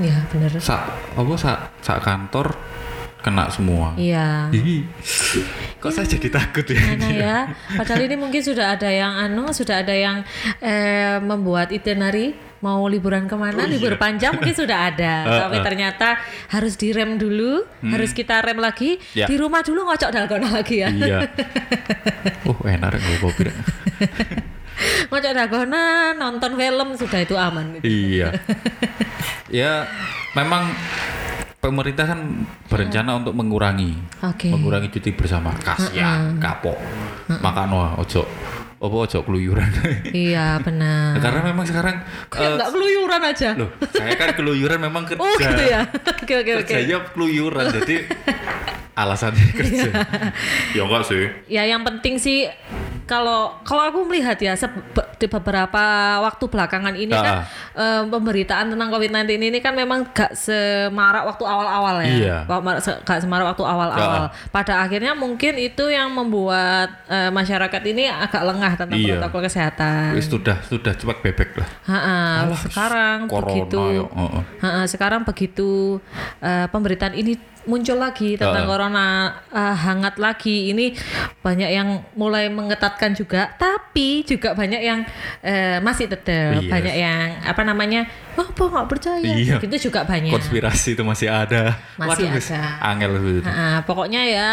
Ya 0.01 0.17
benar. 0.31 0.49
Sak 0.57 0.81
apa 1.17 1.33
sak 1.37 1.57
sak 1.83 1.99
kantor 2.01 2.57
kena 3.21 3.47
semua. 3.53 3.93
Iya. 3.95 4.49
Ih, 4.49 4.83
Kok 5.77 5.93
saya 5.93 6.09
jadi 6.09 6.27
takut 6.33 6.65
ya? 6.65 6.81
Mana 6.81 7.07
ya? 7.09 7.37
Padahal 7.79 8.09
ini 8.09 8.17
mungkin 8.17 8.41
sudah 8.41 8.73
ada 8.73 8.89
yang 8.89 9.13
anu, 9.13 9.53
sudah 9.53 9.85
ada 9.85 9.93
yang 9.93 10.25
eh, 10.57 11.21
membuat 11.21 11.69
itinerary 11.69 12.33
mau 12.61 12.85
liburan 12.85 13.25
ke 13.25 13.33
mana, 13.33 13.65
libur 13.65 13.97
panjang 13.97 14.37
mungkin 14.37 14.53
sudah 14.53 14.93
ada. 14.93 15.13
Uh, 15.25 15.37
Tapi 15.49 15.57
uh. 15.57 15.63
ternyata 15.65 16.21
harus 16.53 16.77
direm 16.77 17.17
dulu, 17.17 17.65
harus 17.81 18.13
kita 18.13 18.41
rem 18.45 18.61
lagi. 18.61 19.01
Ya. 19.17 19.25
Di 19.25 19.37
rumah 19.37 19.65
dulu 19.65 19.89
ngocok 19.89 20.09
dalgona 20.13 20.49
lagi 20.49 20.85
ya. 20.85 20.89
iya. 20.93 21.19
Oh 22.45 22.57
enak 22.65 23.01
gue 23.01 23.17
kopi. 23.21 23.49
Ngocok 25.09 25.33
dalgona, 25.35 26.15
nonton 26.17 26.57
film 26.57 26.87
sudah 26.97 27.19
itu 27.21 27.35
aman. 27.37 27.79
Gitu. 27.79 27.85
iya. 27.85 28.29
ya 29.51 29.85
memang 30.33 30.71
pemerintah 31.61 32.09
kan 32.09 32.19
berencana 32.65 33.21
untuk 33.21 33.37
mengurangi 33.37 33.93
Oke. 34.25 34.49
mengurangi 34.49 34.89
cuti 34.89 35.13
bersama 35.13 35.53
kasihan 35.61 36.41
kapok 36.41 36.75
makan 37.29 37.69
wah 37.77 37.91
ojo 38.01 38.25
apa 38.81 38.95
ojo 38.97 39.17
keluyuran 39.21 39.69
Iya 40.25 40.57
benar. 40.57 41.21
karena 41.21 41.41
memang 41.45 41.63
sekarang 41.63 42.01
Kayak 42.27 42.41
eh, 42.43 42.55
nggak 42.57 42.69
keluyuran 42.71 43.21
aja. 43.23 43.49
loh 43.53 43.69
saya 43.87 44.13
kan 44.15 44.29
keluyuran 44.33 44.79
memang 44.79 45.03
kerja 45.07 45.21
Oh 45.21 45.37
gitu 45.37 45.63
ya. 45.63 45.81
Oke 45.85 46.33
oke 46.35 46.51
oke. 46.57 46.65
kerjanya 46.65 46.97
keluyuran 47.07 47.65
jadi 47.71 47.95
alasannya 48.93 49.45
kerja 49.51 49.87
ya 50.73 50.81
enggak 50.81 51.03
sih 51.05 51.23
Ya 51.47 51.63
yang 51.63 51.81
penting 51.81 52.17
sih 52.17 52.49
kalau 53.03 53.59
kalau 53.61 53.83
aku 53.83 53.99
melihat 54.05 54.37
ya 54.37 54.53
sebe- 54.53 54.83
di 55.17 55.27
beberapa 55.27 55.83
waktu 56.21 56.43
belakangan 56.45 56.95
ini 56.95 57.11
kan 57.11 57.33
Ah. 57.33 57.43
eh, 57.73 58.01
pemberitaan 58.03 58.67
tentang 58.69 58.87
COVID-19 58.89 59.27
ini 59.41 59.59
kan 59.59 59.73
memang 59.73 60.07
gak 60.09 60.31
semarak 60.31 61.23
waktu 61.25 61.43
awal-awal 61.43 61.95
ya. 61.99 62.07
Iya. 62.09 62.37
Gak 63.01 63.19
semarak 63.19 63.51
waktu 63.51 63.63
awal-awal. 63.63 64.31
Pada 64.47 64.79
akhirnya 64.79 65.11
mungkin 65.13 65.55
itu 65.55 65.87
yang 65.87 66.07
membuat 66.09 67.03
eh, 67.05 67.27
masyarakat 67.29 67.81
ini 67.85 68.07
agak 68.07 68.43
lengah 68.43 68.70
tentang 68.73 68.93
Iya. 68.93 69.17
protokol 69.17 69.41
kesehatan. 69.43 70.09
Wis 70.13 70.27
sudah 70.27 70.57
sudah 70.61 70.93
cuek 70.93 71.19
bebek 71.21 71.49
lah 71.55 71.67
Ha-ha, 71.83 72.19
Alah, 72.45 72.61
sekarang 72.61 73.17
corona 73.25 73.49
begitu. 73.53 73.81
ya, 73.91 74.03
heeh. 74.07 74.43
Ha-ha, 74.59 74.81
sekarang 74.85 75.21
begitu 75.23 75.99
eh, 76.39 76.67
pemberitaan 76.67 77.13
ini 77.13 77.33
muncul 77.63 77.95
lagi 77.95 78.33
tentang 78.33 78.63
Heeh. 78.63 78.69
corona 78.69 79.07
eh, 79.47 79.75
hangat 79.77 80.15
lagi. 80.15 80.69
Ini 80.69 80.93
banyak 81.37 81.69
yang 81.69 81.87
mulai 82.13 82.47
mengetatkan 82.47 83.11
juga, 83.11 83.53
tapi 83.53 84.21
juga 84.23 84.53
banyak 84.53 84.81
yang 84.81 84.99
eh, 85.41 85.77
masih 85.79 86.05
tetap. 86.05 86.57
Iya. 86.57 86.69
Banyak 86.69 86.95
yang 86.95 87.19
apa 87.43 87.61
namanya? 87.61 88.01
Oh, 88.31 88.47
apa 88.47 88.63
nggak 88.63 88.87
percaya? 88.87 89.27
Iya. 89.27 89.59
Gitu 89.59 89.91
juga 89.91 90.01
banyak. 90.01 90.31
konspirasi 90.31 90.95
itu 90.95 91.03
masih 91.03 91.27
ada 91.27 91.75
Masih 91.99 92.31
wis, 92.31 92.47
ada. 92.47 92.79
angel 92.81 93.19
itu 93.19 93.43
Ha-ha, 93.43 93.83
pokoknya 93.83 94.21
ya 94.23 94.51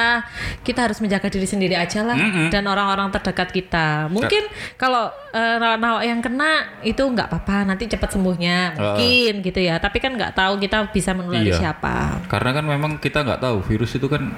kita 0.60 0.90
harus 0.90 0.98
menjaga 0.98 1.30
diri 1.30 1.46
sendiri 1.46 1.72
aja 1.72 2.02
lah 2.02 2.18
Mm-mm. 2.18 2.50
dan 2.50 2.66
orang-orang 2.66 3.08
terdekat 3.10 3.54
kita. 3.54 4.10
Mungkin 4.10 4.50
kalau 4.74 5.06
eh, 5.30 5.56
rawa 5.56 6.02
yang 6.02 6.18
kena 6.18 6.82
itu 6.82 7.00
nggak 7.00 7.30
apa-apa, 7.30 7.64
nanti 7.64 7.86
cepat 7.86 8.10
sembuhnya 8.10 8.74
mungkin 8.74 9.32
gitu 9.42 9.60
ya. 9.62 9.78
Tapi 9.78 9.98
kan 9.98 10.10
nggak 10.12 10.34
tahu 10.34 10.58
kita 10.58 10.90
bisa 10.90 11.14
menulari 11.14 11.48
Iya. 11.48 11.70
siapa. 11.70 12.18
karena 12.26 12.50
kan 12.52 12.64
memang 12.66 12.97
kita 12.98 13.22
nggak 13.22 13.40
tahu 13.40 13.62
virus 13.62 13.94
itu 13.94 14.06
kan 14.06 14.28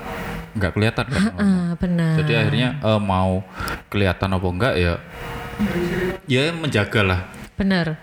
nggak 0.51 0.73
kelihatan 0.75 1.07
kan 1.07 1.23
Ah, 1.37 1.71
benar. 1.75 2.19
jadi 2.21 2.33
akhirnya 2.45 2.69
eh, 2.79 3.01
mau 3.01 3.43
kelihatan 3.89 4.31
apa 4.31 4.47
enggak 4.47 4.75
ya 4.77 4.95
ya 6.27 6.53
menjagalah 6.53 7.27
Benar. 7.61 8.01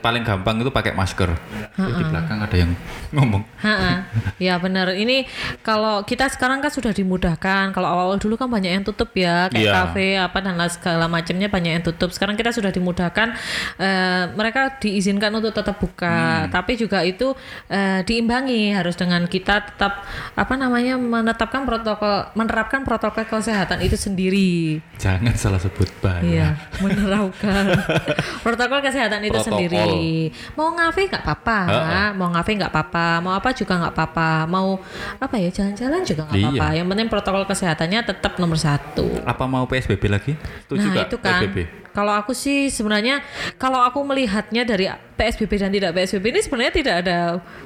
paling 0.00 0.22
gampang 0.22 0.56
itu 0.56 0.70
pakai 0.70 0.94
masker 0.94 1.34
Tuh, 1.74 1.90
di 1.90 2.04
belakang 2.04 2.38
ada 2.38 2.54
yang 2.54 2.70
ngomong 3.10 3.42
Ha-ha. 3.58 4.06
Ya 4.38 4.56
benar. 4.56 4.94
Ini 4.94 5.26
kalau 5.60 6.00
kita 6.02 6.24
sekarang 6.26 6.58
kan 6.58 6.70
sudah 6.70 6.88
dimudahkan. 6.90 7.70
Kalau 7.70 7.84
awal-awal 7.84 8.16
dulu 8.16 8.34
kan 8.34 8.46
banyak 8.46 8.70
yang 8.70 8.80
tutup 8.80 9.10
ya, 9.12 9.48
kayak 9.48 9.60
Iya. 9.60 9.72
kafe 9.74 10.06
apa 10.14 10.38
dan 10.38 10.54
lain 10.54 10.70
segala 10.70 11.04
macamnya 11.06 11.44
banyak 11.46 11.72
yang 11.74 11.84
tutup. 11.84 12.08
Sekarang 12.08 12.32
kita 12.34 12.48
sudah 12.48 12.70
dimudahkan. 12.70 13.34
eh, 13.76 14.24
mereka 14.30 14.78
diizinkan 14.78 15.28
untuk 15.32 15.52
tetap 15.52 15.76
buka, 15.76 16.46
Hmm. 16.46 16.50
tapi 16.50 16.76
juga 16.76 17.02
itu 17.02 17.34
eh, 17.66 18.00
diimbangi 18.02 18.72
harus 18.72 18.94
dengan 18.94 19.26
kita 19.26 19.66
tetap 19.66 20.06
apa 20.32 20.54
namanya 20.54 20.96
menetapkan 20.96 21.64
protokol, 21.64 22.30
menerapkan 22.34 22.80
protokol 22.80 23.10
kesehatan 23.26 23.80
itu 23.80 23.96
sendiri. 23.96 24.80
jangan 24.96 25.32
salah 25.34 25.56
sebut 25.56 25.88
bahaya 25.98 26.20
Iya, 26.22 26.48
menerapkan 26.78 27.64
protokol 28.44 28.80
kesehatan 28.80 28.99
itu 29.00 29.30
Protokol. 29.30 29.44
sendiri. 29.46 30.30
Mau 30.52 30.68
ngafe 30.70 31.00
nggak 31.06 31.22
apa-apa, 31.22 31.58
Heeh. 31.64 32.08
mau 32.12 32.28
ngafe 32.28 32.50
nggak 32.52 32.68
apa-apa, 32.68 33.06
mau 33.18 33.32
apa 33.32 33.48
juga 33.50 33.72
nggak 33.78 33.94
apa-apa, 33.94 34.30
mau 34.44 34.68
apa 35.16 35.34
ya 35.36 35.48
jalan-jalan 35.48 36.00
juga 36.02 36.22
nggak 36.24 36.36
Iya. 36.36 36.48
apa-apa. 36.50 36.66
Yang 36.74 36.86
penting 36.88 37.08
protokol 37.08 37.42
kesehatannya 37.44 38.00
tetap 38.02 38.32
nomor 38.36 38.58
satu. 38.58 39.06
apa 39.22 39.44
mau 39.44 39.64
PSBB 39.64 40.04
lagi 40.06 40.32
setuju 40.60 40.82
nah 40.82 40.92
nggak 40.92 41.06
itu 41.06 41.16
kan, 41.16 41.40
PSBB 41.40 41.58
kalau 41.90 42.12
aku 42.12 42.32
sih 42.32 42.66
sebenarnya 42.66 43.22
kalau 43.56 43.78
aku 43.78 44.02
melihatnya 44.02 44.62
dari 44.62 44.86
PSBB 45.14 45.52
dan 45.56 45.70
tidak 45.70 45.90
PSBB 45.92 46.24
ini 46.28 46.40
sebenarnya 46.40 46.72
tidak 46.72 46.94
ada 47.00 47.18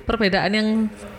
perbedaan 0.02 0.50
yang 0.50 0.68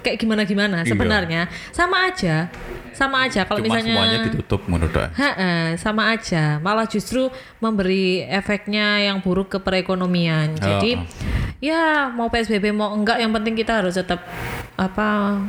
kayak 0.02 0.18
gimana-gimana 0.18 0.82
Iya. 0.82 0.90
sebenarnya 0.90 1.42
sama 1.70 2.06
aja, 2.06 2.50
sama 2.96 3.28
aja 3.28 3.44
kalau 3.44 3.60
cuma 3.60 3.76
misalnya 3.78 3.92
semuanya 3.92 4.18
ditutup 4.26 4.62
menurut 4.72 4.94
saya 4.96 5.10
Ha-ha, 5.12 5.52
sama 5.76 6.16
aja, 6.16 6.58
malah 6.64 6.88
justru 6.88 7.28
memberi 7.60 8.24
efeknya 8.26 9.04
yang 9.04 9.20
buruk 9.20 9.52
ke 9.52 9.60
perekonomian. 9.60 10.56
Jadi 10.56 10.98
ya 11.60 12.10
mau 12.10 12.32
PSBB 12.32 12.72
mau 12.72 12.96
enggak 12.96 13.20
yang 13.20 13.32
penting 13.36 13.54
kita 13.56 13.84
harus 13.84 13.96
tetap 14.00 14.24
apa 14.76 15.40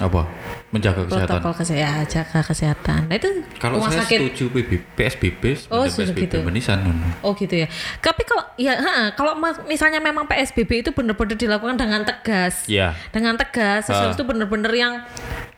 apa 0.00 0.22
menjaga 0.70 1.02
kesehatan 1.02 1.42
protokol 1.42 1.54
kesehatan, 1.58 2.06
jaga 2.06 2.40
kesehatan. 2.46 3.00
Nah 3.10 3.16
itu 3.18 3.30
kalau 3.58 3.82
rumah 3.82 3.90
saya 3.90 4.06
sakit. 4.06 4.18
setuju 4.22 4.44
PB, 4.54 4.70
PSBB 4.94 5.42
Oh, 5.66 5.82
PSBB 5.82 6.18
gitu. 6.30 6.38
menisan 6.46 6.78
Oh 7.26 7.34
gitu 7.34 7.54
ya. 7.58 7.66
Tapi 7.98 8.22
kalau 8.22 8.46
ya 8.54 8.78
ha, 8.78 9.10
kalau 9.18 9.34
misalnya 9.66 9.98
memang 9.98 10.30
PSBB 10.30 10.86
itu 10.86 10.90
benar-benar 10.94 11.34
dilakukan 11.34 11.74
dengan 11.74 12.06
tegas. 12.06 12.70
Iya. 12.70 12.94
Dengan 13.10 13.34
tegas, 13.34 13.90
sesuatu 13.90 14.14
itu 14.14 14.24
benar-benar 14.26 14.70
yang 14.70 14.94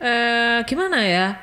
eh 0.00 0.64
gimana 0.64 1.04
ya? 1.04 1.36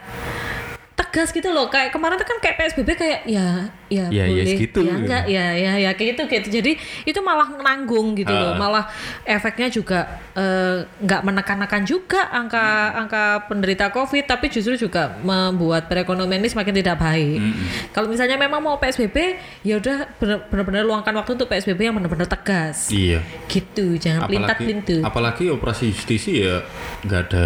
Tegas 1.00 1.32
gitu 1.32 1.50
loh. 1.50 1.68
Kayak 1.68 1.90
kemarin 1.90 2.16
tuh 2.16 2.28
kan 2.28 2.38
kayak 2.38 2.56
PSBB 2.58 2.90
kayak 2.94 3.20
ya 3.24 3.48
ya, 3.88 4.06
Ya, 4.08 4.24
ya 4.24 4.30
boleh. 4.30 4.46
segitu. 4.46 4.80
ya 4.82 4.94
enggak 4.94 5.24
ya 5.26 5.46
ya 5.52 5.72
ya 5.80 5.90
kayak 5.94 6.08
gitu 6.14 6.22
gitu. 6.28 6.48
Jadi 6.54 6.72
itu 7.04 7.20
malah 7.20 7.48
nanggung 7.56 8.14
gitu 8.14 8.30
loh. 8.30 8.52
Ah. 8.52 8.56
malah 8.56 8.86
efeknya 9.24 9.68
juga 9.68 10.00
eh, 10.34 10.84
nggak 11.00 11.22
menekan-nekan 11.24 11.84
juga 11.84 12.28
angka 12.30 12.60
Hmm. 12.60 13.00
angka 13.00 13.24
penderita 13.46 13.86
COVID 13.90 14.24
tapi 14.26 14.48
justru 14.48 14.76
juga 14.76 15.16
membuat 15.20 15.86
perekonomian 15.86 16.38
ini 16.38 16.48
semakin 16.48 16.74
tidak 16.76 16.98
baik. 16.98 17.40
Hmm. 17.40 17.56
kalau 17.90 18.08
misalnya 18.08 18.36
memang 18.36 18.60
mau 18.60 18.76
PSBB 18.76 19.18
ya 19.62 19.78
udah 19.78 20.06
benar-benar 20.20 20.84
luangkan 20.84 21.14
waktu 21.16 21.32
untuk 21.34 21.48
PSBB 21.48 21.80
yang 21.82 21.96
benar-benar 21.96 22.26
tegas. 22.26 22.90
Iya. 22.90 23.22
Gitu 23.48 23.96
jangan 23.96 24.26
pelintat 24.26 24.58
apalagi 24.58 24.66
pintu. 24.66 24.96
apalagi 25.02 25.44
operasi 25.48 25.86
justisi 25.90 26.42
ya 26.42 26.60
nggak 27.02 27.22
ada 27.28 27.46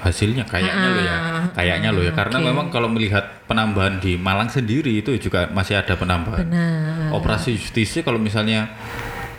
hasilnya. 0.00 0.44
Kayaknya 0.44 0.88
loh 0.88 1.02
ya. 1.02 1.16
Ah, 1.16 1.44
kayaknya 1.52 1.90
loh 1.90 2.02
ya. 2.02 2.12
Karena 2.12 2.38
memang 2.40 2.66
kalau 2.70 2.79
melihat 2.88 3.44
penambahan 3.44 3.98
di 4.00 4.16
Malang 4.16 4.48
sendiri 4.48 5.02
itu 5.02 5.12
juga 5.18 5.50
masih 5.50 5.76
ada 5.76 5.98
penambahan. 5.98 6.46
Benar. 6.46 7.12
Operasi 7.12 7.58
justisi 7.58 8.00
kalau 8.06 8.16
misalnya 8.16 8.70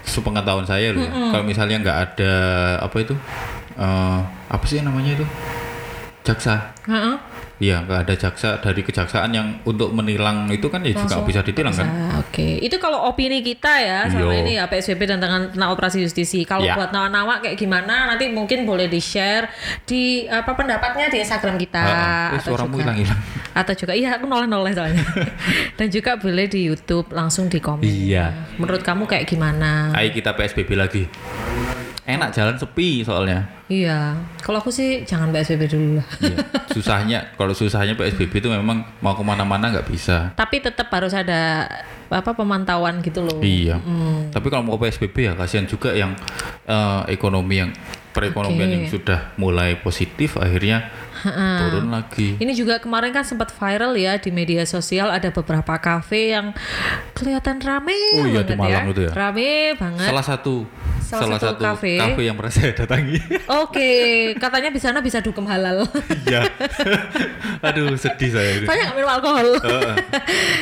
sepengetahuan 0.04 0.66
saya 0.66 0.92
loh 0.92 1.02
ya, 1.06 1.14
kalau 1.30 1.46
misalnya 1.46 1.78
nggak 1.82 1.98
ada 2.12 2.34
apa 2.82 2.96
itu 3.00 3.16
eh, 3.80 4.20
apa 4.52 4.66
sih 4.68 4.84
namanya 4.84 5.18
itu? 5.18 5.26
Jaksa. 6.22 6.76
Heeh. 6.86 7.31
Iya, 7.62 7.86
nggak 7.86 8.00
ada 8.04 8.16
jaksa 8.18 8.58
dari 8.58 8.82
kejaksaan 8.82 9.30
yang 9.30 9.62
untuk 9.62 9.94
menilang 9.94 10.50
itu 10.50 10.66
kan 10.66 10.82
ya 10.82 10.92
juga 10.92 11.06
Langsung 11.06 11.30
bisa 11.30 11.46
ditilang 11.46 11.70
kan? 11.70 11.86
Oke, 12.18 12.58
itu 12.58 12.74
kalau 12.76 13.06
opini 13.06 13.40
kita 13.40 13.70
ya 13.78 14.10
sama 14.10 14.34
Iya. 14.34 14.42
ini 14.42 14.52
ya 14.58 14.66
PSBB 14.66 15.06
dan 15.06 15.22
tentang 15.22 15.54
tentang 15.54 15.70
operasi 15.70 16.02
justisi. 16.02 16.42
Kalau 16.42 16.66
Iya. 16.66 16.74
buat 16.74 16.90
nawa-nawa 16.90 17.38
kayak 17.40 17.54
gimana 17.56 18.10
nanti 18.10 18.28
mungkin 18.28 18.66
boleh 18.66 18.90
di 18.90 18.98
share 18.98 19.46
di 19.84 20.26
apa 20.26 20.58
pendapatnya 20.58 21.06
di 21.08 21.22
Instagram 21.22 21.56
kita 21.56 21.78
Ah, 21.78 21.94
eh, 22.34 22.42
atau 22.42 22.50
suaramu 22.50 22.74
juga 22.74 22.90
hilang-hilang. 22.90 23.20
atau 23.54 23.74
juga 23.78 23.94
iya 23.94 24.10
aku 24.18 24.26
noleh-noleh 24.26 24.74
soalnya. 24.74 25.06
dan 25.78 25.88
juga 25.88 26.18
boleh 26.18 26.50
di 26.50 26.66
YouTube 26.66 27.14
langsung 27.14 27.46
di 27.46 27.62
komen. 27.62 27.86
Iya. 27.86 28.58
Menurut 28.58 28.82
kamu 28.82 29.06
kayak 29.06 29.30
gimana? 29.30 29.94
Ayo 29.94 30.10
kita 30.10 30.34
PSBB 30.34 30.74
lagi. 30.74 31.06
Enak 32.02 32.34
jalan 32.34 32.58
sepi 32.58 33.06
soalnya. 33.06 33.61
Iya, 33.72 34.20
kalau 34.44 34.60
aku 34.60 34.68
sih 34.68 35.08
jangan 35.08 35.32
PSBB 35.32 35.72
dulu 35.72 35.90
lah. 36.04 36.08
Iya. 36.20 36.38
Susahnya, 36.76 37.20
kalau 37.40 37.56
susahnya 37.56 37.96
PSBB 37.96 38.44
itu 38.44 38.52
memang 38.52 38.84
mau 39.00 39.16
ke 39.16 39.24
mana-mana 39.24 39.72
nggak 39.72 39.88
bisa. 39.88 40.36
Tapi 40.36 40.60
tetap 40.60 40.92
harus 40.92 41.16
ada 41.16 41.72
apa 42.12 42.36
pemantauan 42.36 43.00
gitu 43.00 43.24
loh. 43.24 43.40
Iya. 43.40 43.80
Hmm. 43.80 44.28
Tapi 44.28 44.52
kalau 44.52 44.68
mau 44.68 44.76
PSBB 44.76 45.32
ya 45.32 45.34
kasihan 45.40 45.64
juga 45.64 45.96
yang 45.96 46.12
eh, 46.68 47.02
ekonomi 47.16 47.64
yang 47.64 47.72
perekonomian 48.12 48.68
Oke. 48.68 48.76
yang 48.76 48.86
sudah 48.92 49.20
mulai 49.40 49.80
positif 49.80 50.36
akhirnya 50.36 50.92
turun 51.32 51.88
lagi. 51.94 52.36
Ini 52.44 52.52
juga 52.52 52.84
kemarin 52.84 53.16
kan 53.16 53.24
sempat 53.24 53.54
viral 53.56 53.96
ya 53.96 54.20
di 54.20 54.36
media 54.36 54.68
sosial 54.68 55.08
ada 55.14 55.32
beberapa 55.32 55.80
kafe 55.80 56.36
yang 56.36 56.52
kelihatan 57.16 57.62
rame 57.64 57.96
Oh 58.20 58.28
iya, 58.28 58.44
di 58.44 58.52
banget 58.52 58.60
Malang 58.60 58.86
ya. 58.90 58.92
itu 58.92 59.02
ya? 59.08 59.12
Rame 59.16 59.50
banget. 59.80 60.08
Salah 60.12 60.26
satu 60.26 60.66
Salah 61.12 61.38
satu 61.38 61.60
kafe. 61.60 62.00
yang 62.22 62.36
pernah 62.36 62.50
saya 62.50 62.72
datangi. 62.72 63.20
Oke, 63.64 63.92
katanya 64.36 64.70
di 64.70 64.80
sana 64.80 65.00
bisa 65.00 65.20
dugem 65.20 65.44
halal. 65.46 65.84
Iya. 66.32 66.48
Aduh, 67.68 67.92
sedih 67.96 68.32
saya 68.32 68.50
ini. 68.56 68.66
Saya 68.66 68.88
nggak 68.88 68.96
minum 68.96 69.12
alkohol. 69.12 69.48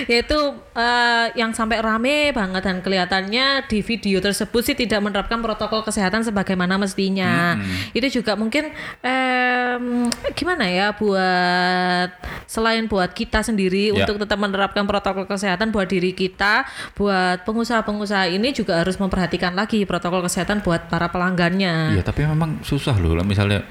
Yaitu 0.05 0.39
eh, 0.73 1.27
yang 1.35 1.51
sampai 1.51 1.77
rame 1.77 2.31
banget 2.31 2.63
dan 2.63 2.79
kelihatannya 2.79 3.67
di 3.67 3.79
video 3.79 4.17
tersebut 4.17 4.61
sih 4.63 4.73
tidak 4.73 4.97
menerapkan 4.99 5.37
protokol 5.37 5.83
kesehatan 5.83 6.23
sebagaimana 6.23 6.75
mestinya. 6.75 7.59
Itu 7.91 8.09
juga 8.09 8.33
mungkin 8.33 8.71
em, 9.03 10.07
gimana 10.33 10.65
ya 10.65 10.95
buat 10.95 12.09
selain 12.45 12.87
buat 12.87 13.11
kita 13.11 13.43
sendiri 13.43 13.91
Ya. 13.91 14.05
untuk 14.05 14.17
tetap 14.17 14.37
menerapkan 14.37 14.85
protokol 14.85 15.25
kesehatan 15.25 15.69
buat 15.69 15.85
diri 15.85 16.11
kita, 16.11 16.65
buat 16.95 17.43
pengusaha-pengusaha 17.43 18.31
ini 18.31 18.49
juga 18.49 18.79
harus 18.79 18.95
memperhatikan 18.95 19.53
lagi 19.53 19.83
protokol 19.83 20.21
kesehatan 20.21 20.38
buat 20.63 20.91
para 20.91 21.09
pelanggannya. 21.09 21.97
Iya, 21.97 22.03
tapi 22.03 22.23
memang 22.27 22.63
susah 22.63 22.95
loh 22.99 23.15
misalnya 23.25 23.63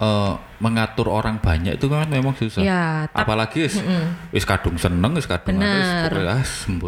eh, 0.00 0.32
mengatur 0.60 1.08
orang 1.08 1.40
banyak 1.40 1.74
itu 1.74 1.88
kan 1.88 2.04
memang 2.06 2.36
susah. 2.36 2.60
Ya, 2.60 3.08
Apalagi 3.10 3.64
wis, 3.64 3.80
wis 4.30 4.44
kadung 4.44 4.76
seneng, 4.76 5.16
wis 5.16 5.24
kadung 5.24 5.56
Bener. 5.56 6.12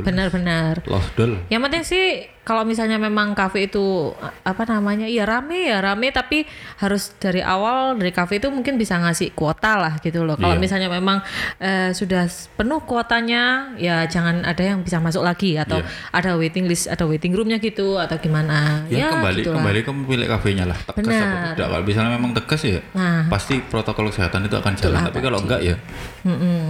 Benar-benar. 0.04 0.84
Lost 0.84 1.16
dol. 1.16 1.40
Yang 1.48 1.62
penting 1.64 1.82
sih 1.82 2.04
kalau 2.42 2.66
misalnya 2.66 2.98
memang 2.98 3.38
kafe 3.38 3.70
itu 3.70 4.10
apa 4.42 4.66
namanya 4.66 5.06
ya 5.06 5.22
rame 5.22 5.62
ya 5.62 5.78
rame 5.78 6.10
tapi 6.10 6.42
harus 6.76 7.14
dari 7.16 7.38
awal 7.38 7.94
dari 7.94 8.10
kafe 8.10 8.42
itu 8.42 8.50
mungkin 8.50 8.74
bisa 8.74 8.98
ngasih 8.98 9.30
kuota 9.30 9.78
lah 9.78 10.02
gitu 10.02 10.26
loh. 10.26 10.34
Kalau 10.34 10.58
Iya. 10.58 10.60
misalnya 10.60 10.90
memang 10.90 11.22
eh, 11.56 11.94
sudah 11.94 12.26
penuh 12.58 12.82
kuotanya 12.82 13.72
ya 13.78 14.04
jangan 14.04 14.42
ada 14.42 14.58
yang 14.58 14.82
bisa 14.82 14.98
masuk 14.98 15.22
lagi 15.22 15.54
atau 15.54 15.78
Iya. 15.78 15.86
ada 16.12 16.30
waiting 16.34 16.66
list 16.66 16.90
ada 16.90 17.06
waiting 17.06 17.30
roomnya 17.30 17.62
gitu 17.62 17.94
atau 17.94 18.18
gimana. 18.18 18.90
Ya, 18.90 19.14
kembali 19.14 19.40
gitulah. 19.40 19.62
kembali 19.62 19.78
ke 19.80 19.90
pemilik 19.94 20.28
kafenya 20.28 20.64
lah. 20.66 20.78
Tegas 20.82 21.14
Benar. 21.14 21.22
apa 21.22 21.38
tidak. 21.54 21.66
Kalau 21.70 21.84
misalnya 21.86 22.10
memang 22.12 22.32
tegas 22.34 22.62
ya 22.66 22.80
Nah. 22.92 23.30
pasti 23.30 23.61
protokol 23.68 24.10
kesehatan 24.10 24.46
itu 24.46 24.56
akan 24.58 24.72
jalan. 24.78 25.00
Tapi 25.06 25.18
kalau 25.20 25.38
enggak 25.42 25.60
ya 25.62 25.76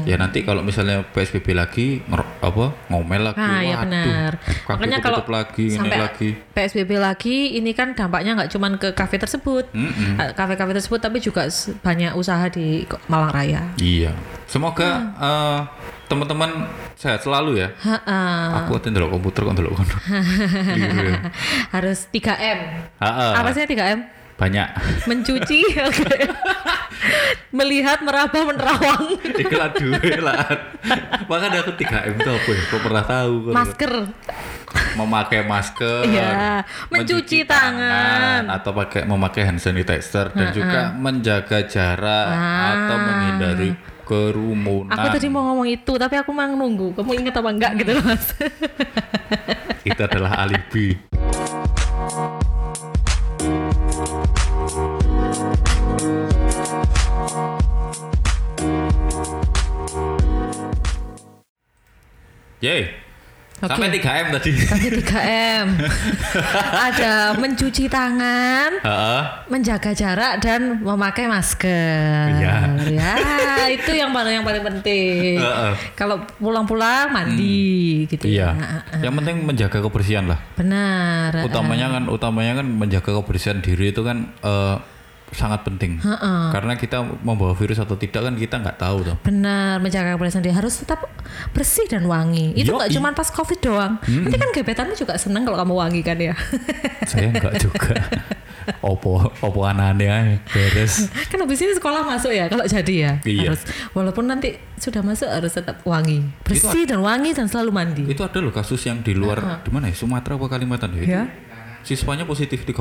ya 0.08 0.16
nanti 0.16 0.42
kalau 0.42 0.64
misalnya 0.64 1.04
PSBB 1.12 1.52
lagi 1.52 2.00
apa 2.40 2.72
ngomel 2.88 3.32
lagi. 3.32 3.38
Nah, 3.38 3.60
ya 3.60 3.76
waduh, 3.78 3.86
benar. 3.86 4.32
kafe 4.42 4.80
Makanya 4.80 4.98
kalau 5.04 5.18
lagi, 5.28 5.64
ini 5.68 5.78
sampai 5.78 5.98
lagi. 6.00 6.28
PSBB 6.56 6.90
lagi, 6.98 7.36
ini 7.60 7.70
kan 7.76 7.92
dampaknya 7.92 8.32
nggak 8.36 8.50
cuman 8.50 8.72
ke 8.80 8.88
kafe 8.96 9.16
tersebut. 9.20 9.68
Eh, 9.72 10.30
kafe-kafe 10.34 10.72
tersebut, 10.76 10.98
tapi 11.00 11.20
juga 11.20 11.46
banyak 11.84 12.16
usaha 12.16 12.48
di 12.48 12.82
Malang 13.06 13.32
Raya. 13.32 13.62
Iya. 13.78 14.16
Semoga 14.48 15.14
eh, 15.16 15.60
teman-teman 16.08 16.68
sehat 16.96 17.24
selalu 17.24 17.64
ya. 17.64 17.68
Ha-ha. 17.82 18.20
Aku 18.64 18.76
tinggal 18.78 19.08
komputer 19.08 19.48
kok 19.48 19.54
ndelok 19.56 19.80
kono. 19.80 19.96
Keliru 20.76 21.08
ya. 21.12 21.20
Harus 21.72 22.06
3M. 22.12 22.58
Ha-ha. 23.00 23.40
Apa 23.40 23.50
sih 23.56 23.64
3M? 23.64 24.21
Banyak. 24.34 24.68
Mencuci. 25.06 25.60
Melihat, 27.52 28.00
meraba, 28.00 28.38
menerawang. 28.42 29.20
Iklan 29.42 29.70
duwe 29.76 30.16
lah. 30.18 30.46
Makanya 31.26 31.60
aku 31.60 31.72
3M 31.74 32.16
itu 32.16 32.30
apa 32.30 32.48
ya? 32.48 32.62
Kok 32.66 32.80
pernah 32.80 33.04
tahu. 33.04 33.32
Masker. 33.52 33.92
memakai 34.96 35.44
masker, 35.44 36.08
Iya. 36.08 36.64
Mencuci 36.88 37.44
tangan. 37.44 38.48
atau 38.48 38.72
pakai 38.72 39.04
memakai 39.04 39.44
hand 39.44 39.60
sanitizer 39.60 40.32
dan 40.32 40.48
juga 40.48 40.96
menjaga 40.96 41.68
jarak 41.68 42.28
Ah. 42.28 42.88
atau 42.88 42.96
menghindari 42.96 43.76
kerumunan. 44.02 44.88
Aku 44.90 45.12
tadi 45.12 45.28
mau 45.28 45.44
ngomong 45.44 45.68
itu, 45.68 45.92
tapi 45.92 46.16
aku 46.16 46.32
mau 46.32 46.48
nunggu. 46.48 46.96
Kamu 46.96 47.10
ingat 47.14 47.36
apa 47.36 47.48
enggak 47.52 47.72
gitu 47.84 47.90
loh, 47.92 48.04
Mas? 48.06 48.32
Itu 49.84 50.00
adalah 50.00 50.40
alibi. 50.40 50.96
Yeay. 62.62 62.82
Oke. 63.58 63.78
Sampai 63.78 63.94
3M 63.94 64.26
tadi. 64.34 64.50
Tapi 64.58 64.86
3M. 65.02 65.66
Ada 66.90 67.38
mencuci 67.38 67.86
tangan, 67.86 68.70
Heeh. 68.82 69.22
menjaga 69.46 69.94
jarak 69.94 70.42
dan 70.42 70.82
memakai 70.82 71.30
masker. 71.30 72.42
Iya. 72.42 72.54
Ya, 72.90 73.14
itu 73.70 73.94
yang 73.94 74.10
paling 74.10 74.42
yang 74.42 74.46
paling 74.46 74.66
penting. 74.66 75.38
Heeh. 75.38 75.72
Kalau 75.94 76.22
pulang-pulang 76.42 77.14
mandi 77.14 78.02
gitu 78.06 78.26
Iya. 78.26 78.50
ya. 78.50 78.98
Yang 78.98 79.14
penting 79.22 79.36
menjaga 79.46 79.78
kebersihan 79.78 80.26
lah. 80.26 80.38
Benar. 80.58 81.46
Utamanya 81.46 81.86
kan 81.98 82.04
utamanya 82.10 82.62
kan 82.62 82.66
menjaga 82.66 83.14
kebersihan 83.22 83.62
diri 83.62 83.90
itu 83.90 84.02
kan 84.02 84.26
eh, 84.42 84.76
sangat 85.32 85.64
penting. 85.64 85.98
Karena 86.52 86.76
kita 86.76 87.02
membawa 87.24 87.56
virus 87.56 87.80
atau 87.80 87.96
tidak 87.96 88.22
kan 88.22 88.34
kita 88.36 88.60
nggak 88.60 88.76
tahu 88.78 88.98
tuh. 89.04 89.16
Benar, 89.24 89.80
menjaga 89.80 90.14
kebersihan 90.16 90.44
diri 90.44 90.54
harus 90.54 90.84
tetap 90.84 91.08
bersih 91.56 91.88
dan 91.88 92.04
wangi. 92.06 92.52
Itu 92.54 92.76
nggak 92.76 92.92
cuma 92.92 93.16
pas 93.16 93.28
covid 93.32 93.58
doang. 93.60 93.98
Nanti 94.04 94.36
kan 94.36 94.50
gebetanmu 94.52 94.94
juga 94.94 95.16
seneng 95.16 95.48
kalau 95.48 95.58
kamu 95.58 95.74
wangi 95.74 96.00
kan 96.04 96.16
ya. 96.20 96.36
Saya 97.10 97.32
nggak 97.32 97.54
juga. 97.58 97.96
opo 98.78 99.18
opo 99.42 99.60
ae 99.66 100.38
beres. 100.54 101.10
kan 101.30 101.38
habis 101.42 101.58
ini 101.58 101.74
sekolah 101.74 102.06
masuk 102.06 102.30
ya 102.30 102.46
kalau 102.46 102.62
jadi 102.62 102.94
ya. 102.94 103.12
Iya. 103.26 103.50
Harus 103.50 103.62
walaupun 103.96 104.30
nanti 104.30 104.54
sudah 104.78 105.02
masuk 105.02 105.26
harus 105.26 105.50
tetap 105.50 105.82
wangi, 105.82 106.22
bersih 106.46 106.86
dan 106.86 107.02
wangi 107.02 107.34
dan 107.34 107.50
selalu 107.50 107.70
mandi. 107.74 108.04
Itu 108.06 108.22
ada 108.22 108.38
loh 108.38 108.54
kasus 108.54 108.78
yang 108.86 109.02
di 109.02 109.16
luar 109.18 109.62
di 109.66 109.70
mana 109.74 109.90
ya? 109.90 109.96
Sumatera 109.98 110.38
apa 110.38 110.46
Kalimantan 110.46 110.94
ya? 110.94 111.02
Itu 111.02 111.10
Ya. 111.12 111.24
Siswanya 111.82 112.22
positif 112.22 112.62
36. 112.62 112.78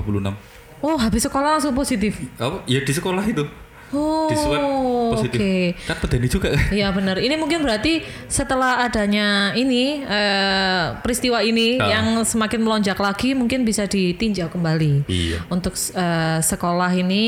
Oh, 0.81 0.97
habis 0.97 1.21
sekolah 1.21 1.55
langsung 1.55 1.71
positif. 1.71 2.17
Apa? 2.35 2.65
Ya 2.65 2.81
di 2.81 2.89
sekolah 2.89 3.21
itu. 3.23 3.45
Oh, 3.91 4.31
Di 4.31 4.35
swab 4.35 4.63
positif. 5.11 5.35
oke. 5.35 5.53
Kan 5.83 5.97
pedeni 5.99 6.25
juga? 6.25 6.47
Iya 6.71 6.89
benar. 6.89 7.19
Ini 7.19 7.35
mungkin 7.35 7.59
berarti 7.59 7.99
setelah 8.25 8.79
adanya 8.81 9.51
ini 9.51 9.99
eh, 9.99 10.95
peristiwa 10.97 11.43
ini 11.43 11.75
Ah. 11.75 11.91
yang 11.91 12.23
semakin 12.23 12.63
melonjak 12.63 12.95
lagi 12.95 13.35
mungkin 13.35 13.61
bisa 13.61 13.83
ditinjau 13.83 14.47
kembali. 14.47 15.03
Iya. 15.05 15.43
Untuk 15.47 15.75
eh, 15.75 16.39
sekolah 16.39 16.87
ini 16.93 17.23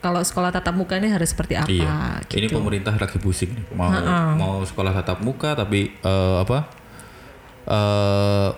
kalau 0.00 0.24
sekolah 0.24 0.48
tatap 0.48 0.72
muka 0.72 0.96
ini 0.96 1.12
harus 1.12 1.30
seperti 1.30 1.54
apa? 1.54 1.68
Iya. 1.68 2.24
Ini 2.24 2.48
gitu. 2.48 2.56
pemerintah 2.56 2.96
lagi 2.96 3.20
pusing. 3.20 3.52
Mau 3.70 3.92
Ha-ha. 3.92 4.32
mau 4.32 4.64
sekolah 4.64 4.96
tatap 4.96 5.20
muka 5.20 5.52
tapi 5.52 5.92
eh, 5.94 6.36
apa? 6.40 6.64
eh 7.68 8.48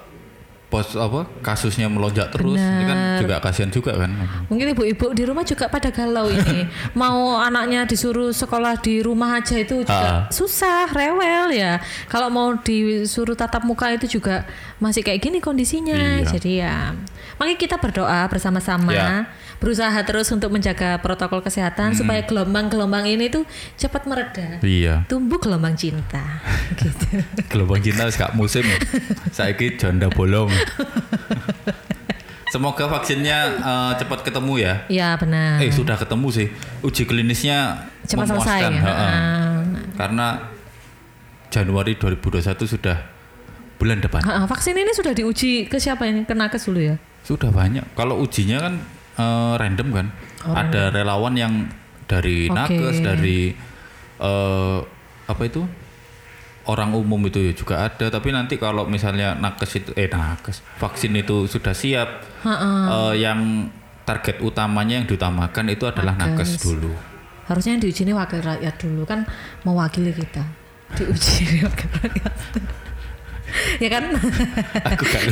pos 0.72 0.96
apa 0.96 1.28
kasusnya 1.38 1.84
melonjak 1.84 2.32
terus 2.32 2.56
ini 2.56 2.82
kan 2.82 3.20
juga 3.20 3.36
kasihan 3.38 3.68
juga 3.68 3.92
kan 3.94 4.08
Mungkin 4.48 4.72
ibu-ibu 4.72 5.12
di 5.12 5.22
rumah 5.22 5.44
juga 5.44 5.68
pada 5.68 5.88
galau 5.88 6.26
ini. 6.26 6.64
Mau 6.96 7.36
anaknya 7.36 7.84
disuruh 7.84 8.32
sekolah 8.32 8.80
di 8.80 9.00
rumah 9.00 9.36
aja 9.36 9.52
itu 9.54 9.84
juga 9.84 9.92
Ah. 9.92 10.20
susah, 10.28 10.88
rewel 10.88 11.52
ya. 11.52 11.76
Kalau 12.06 12.28
mau 12.28 12.56
disuruh 12.56 13.32
tatap 13.32 13.62
muka 13.62 13.90
itu 13.90 14.08
juga 14.10 14.48
masih 14.78 15.00
kayak 15.00 15.20
gini 15.20 15.38
kondisinya. 15.38 15.92
Iya. 16.20 16.26
Jadi 16.26 16.52
ya, 16.58 16.96
makanya 17.36 17.58
kita 17.58 17.76
berdoa 17.76 18.24
bersama-sama, 18.26 18.90
Ya. 18.90 19.28
berusaha 19.56 19.94
terus 20.02 20.26
untuk 20.28 20.50
menjaga 20.50 20.98
protokol 20.98 21.38
kesehatan 21.38 21.94
supaya 21.94 22.24
gelombang-gelombang 22.24 23.06
ini 23.06 23.28
tuh 23.28 23.44
cepat 23.76 24.04
mereda. 24.04 24.58
iya 24.60 25.04
Tumbuh 25.06 25.36
gelombang 25.36 25.76
cinta. 25.76 26.40
gitu. 26.74 27.20
gelombang 27.52 27.78
cinta 27.78 28.08
gak 28.08 28.32
musim 28.32 28.64
ya. 28.64 28.78
saiki 29.36 29.76
janda 29.76 30.08
bolong 30.08 30.50
semoga 32.52 32.84
vaksinnya 32.86 33.38
eh, 33.56 33.92
cepat 33.96 34.20
ketemu 34.22 34.54
ya 34.60 34.74
Ya 34.88 35.08
benar. 35.16 35.56
eh 35.58 35.70
sudah 35.70 35.96
ketemu 35.96 36.28
sih 36.28 36.46
uji 36.80 37.02
klinisnya 37.04 37.88
cepat 38.04 38.28
selesai. 38.28 38.60
ya. 38.62 38.80
heeh. 38.82 39.12
Ah. 39.14 39.56
karena 39.94 40.26
Januari 41.48 41.96
2021 41.96 42.42
sudah 42.66 42.96
bulan 43.76 43.98
depan 43.98 44.20
Ah, 44.22 44.32
ah, 44.34 44.46
vaksin 44.46 44.72
ini 44.74 44.92
sudah 44.92 45.12
diuji 45.12 45.64
ke 45.64 45.76
siapa 45.76 46.04
yang 46.04 46.22
ke 46.22 46.32
nakes 46.32 46.64
dulu 46.64 46.80
ya? 46.80 46.96
Sudah 47.22 47.50
banyak. 47.50 47.82
Kalau 47.92 48.18
ujinya 48.18 48.62
kan 48.62 48.74
eh, 49.14 49.54
random 49.56 49.88
kan. 49.90 50.06
Ada 50.44 50.90
relawan 50.90 51.34
yang 51.34 51.66
dari 52.04 52.46
Oke. 52.46 52.54
nakes, 52.56 52.96
dari 52.98 53.52
eh, 54.18 54.78
apa 55.24 55.42
itu? 55.42 55.66
Orang 56.62 56.94
umum 56.94 57.18
itu 57.26 57.42
juga 57.52 57.90
ada. 57.90 58.06
Tapi 58.06 58.30
nanti 58.30 58.54
kalau 58.54 58.86
misalnya 58.86 59.34
nakes 59.34 59.82
itu 59.82 59.90
eh 59.98 60.06
nakes 60.06 60.62
vaksin 60.78 61.10
itu 61.18 61.50
sudah 61.50 61.74
siap, 61.74 62.22
eh, 62.46 63.14
yang 63.18 63.66
target 64.02 64.38
utamanya 64.42 65.02
yang 65.02 65.06
diutamakan 65.06 65.70
itu 65.70 65.86
adalah 65.86 66.14
nakes, 66.14 66.58
Nakes. 66.58 66.62
dulu. 66.62 66.92
Harusnya 67.46 67.74
yang 67.74 67.82
diuji 67.82 68.02
ini 68.06 68.14
wakil 68.14 68.38
rakyat 68.38 68.74
dulu 68.78 69.02
kan 69.02 69.26
mewakili 69.66 70.14
kita. 70.14 70.42
Diuji 70.94 71.44
wakil 71.66 71.88
rakyat. 71.98 72.34
ya 73.82 73.88
kan? 73.90 74.04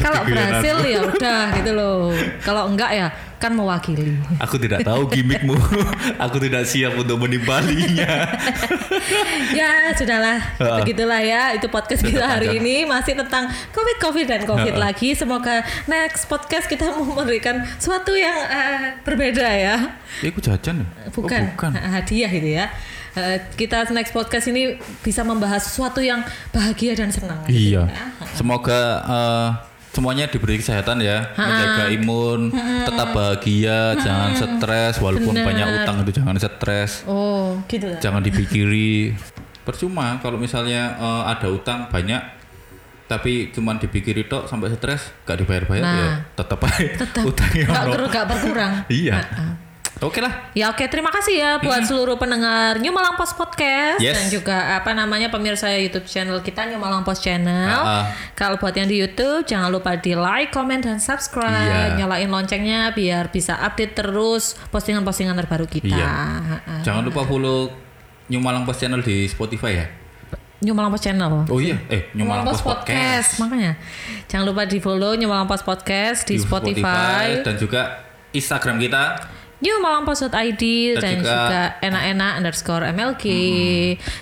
Kalau 0.02 0.20
berhasil 0.26 0.76
ya 0.84 1.00
udah 1.06 1.42
gitu 1.56 1.70
loh. 1.72 2.10
Kalau 2.42 2.68
enggak 2.68 2.90
ya 2.92 3.06
kan 3.40 3.56
mewakili. 3.56 4.20
Aku 4.36 4.60
tidak 4.60 4.84
tahu 4.84 5.08
gimmickmu. 5.08 5.56
aku 6.24 6.36
tidak 6.38 6.68
siap 6.68 6.92
untuk 6.94 7.16
menimbalinya. 7.18 8.28
ya 9.58 9.96
sudahlah, 9.96 10.38
begitulah 10.84 11.18
ya. 11.18 11.56
Itu 11.56 11.66
podcast 11.66 12.04
kita 12.04 12.20
hari 12.20 12.52
panjang. 12.52 12.60
ini 12.60 12.76
masih 12.84 13.16
tentang 13.16 13.48
covid 13.72 13.96
covid 13.98 14.26
dan 14.28 14.42
covid 14.44 14.76
Ha. 14.76 14.92
lagi. 14.92 15.16
Semoga 15.16 15.64
next 15.86 16.28
podcast 16.28 16.68
kita 16.68 16.92
memberikan 16.92 17.64
sesuatu 17.80 18.12
yang 18.12 18.36
eh, 18.36 19.00
berbeda 19.02 19.46
ya. 19.48 19.76
Ya, 20.20 20.28
aku 20.28 20.38
jajan 20.38 20.84
ya? 20.84 20.86
Oh, 21.08 21.12
Bukan, 21.16 21.56
bukan. 21.56 21.70
ha- 21.72 21.96
hadiah 21.96 22.28
gitu 22.28 22.50
ya. 22.54 22.68
Eh, 23.10 23.40
kita 23.56 23.88
next 23.90 24.12
podcast 24.12 24.46
ini 24.46 24.76
bisa 25.00 25.24
membahas 25.24 25.64
sesuatu 25.64 25.98
yang 25.98 26.22
bahagia 26.52 26.92
dan 26.92 27.08
senang. 27.08 27.40
gitu 27.48 27.80
Iya. 27.80 27.82
ya. 27.88 28.04
Semoga 28.36 28.80
eh, 29.00 29.48
semuanya 29.90 30.24
diberi 30.24 30.56
kesehatan 30.56 30.98
ya, 30.98 31.30
menjaga 31.32 31.90
imun, 31.90 32.54
tetap 32.80 33.10
bahagia, 33.10 33.94
jangan 33.96 34.30
stres 34.32 34.96
walaupun 34.96 35.34
Bener. 35.34 35.44
banyak 35.44 35.66
utang 35.76 35.96
itu 36.00 36.12
jangan 36.14 36.34
stres, 36.36 37.02
Oh, 37.04 37.58
gitu 37.66 37.86
lah. 37.86 37.98
jangan 37.98 38.22
dipikiri. 38.22 39.14
Percuma 39.60 40.16
kalau 40.18 40.36
misalnya 40.36 40.94
eh, 40.94 41.22
ada 41.28 41.46
utang 41.46 41.86
banyak 41.86 42.38
tapi 43.06 43.50
cuman 43.50 43.74
dipikiri 43.76 44.24
tok 44.24 44.46
sampai 44.46 44.70
stres 44.70 45.10
gak 45.24 45.34
dibayar-bayar 45.36 45.82
Nah. 45.82 45.94
ya 45.98 46.10
tetap 46.32 46.62
aja 46.62 46.94
Tetap 46.96 47.22
utangnya 47.26 47.66
ber- 47.66 48.06
nggak 48.06 48.24
berkurang. 48.24 48.72
Iya. 48.86 49.18
Ha-ha. 49.18 49.46
Oke 50.00 50.24
lah. 50.24 50.48
Ya 50.56 50.72
oke 50.72 50.80
terima 50.88 51.12
kasih 51.12 51.36
ya 51.36 51.50
buat 51.60 51.84
seluruh 51.84 52.16
pendengar 52.16 52.80
New 52.80 52.88
Malang 52.88 53.20
Post 53.20 53.36
Podcast 53.36 54.00
Yes. 54.00 54.16
dan 54.16 54.26
juga 54.32 54.56
apa 54.80 54.96
namanya 54.96 55.28
pemirsa 55.28 55.68
YouTube 55.76 56.08
channel 56.08 56.40
kita 56.40 56.64
New 56.72 56.80
Malang 56.80 57.04
Post 57.04 57.20
Channel. 57.20 57.68
Ah, 57.68 57.84
ah. 57.84 58.04
Kalau 58.32 58.56
buat 58.56 58.72
yang 58.72 58.88
di 58.88 58.96
YouTube 58.96 59.44
jangan 59.44 59.68
lupa 59.68 60.00
di 60.00 60.16
like, 60.16 60.56
comment 60.56 60.80
dan 60.80 60.96
subscribe, 60.96 62.00
Iya. 62.00 62.00
nyalain 62.00 62.32
loncengnya 62.32 62.96
biar 62.96 63.28
bisa 63.28 63.60
update 63.60 63.92
terus 63.92 64.56
postingan-postingan 64.72 65.36
terbaru 65.36 65.68
kita. 65.68 65.92
Iya. 65.92 66.08
Ha-ha. 66.08 66.74
Jangan 66.80 67.04
lupa 67.04 67.20
follow 67.28 67.68
New 68.32 68.40
Malang 68.40 68.64
Post 68.64 68.80
Channel 68.80 69.04
di 69.04 69.28
Spotify 69.28 69.84
ya. 69.84 69.86
New 70.64 70.72
Malang 70.72 70.96
Post 70.96 71.04
Channel. 71.04 71.44
Oh 71.44 71.60
iya, 71.60 71.76
eh 71.92 72.08
New 72.16 72.24
Malang 72.24 72.48
Post 72.48 72.64
Podcast. 72.64 73.36
makanya 73.36 73.76
jangan 74.32 74.48
lupa 74.48 74.64
di 74.64 74.80
follow 74.80 75.12
New 75.12 75.28
Malang 75.28 75.44
Post 75.44 75.68
Podcast 75.68 76.24
di, 76.24 76.40
Spotify, 76.40 77.44
dan 77.44 77.60
juga 77.60 78.00
Instagram 78.32 78.80
kita 78.80 79.02
New 79.60 79.76
Malang 79.78 80.08
Post.id 80.08 80.62
dan, 80.96 81.00
Dan 81.04 81.16
juga, 81.20 81.76
enak-enak 81.84 82.32
underscore 82.40 82.84
MLK. 82.90 83.24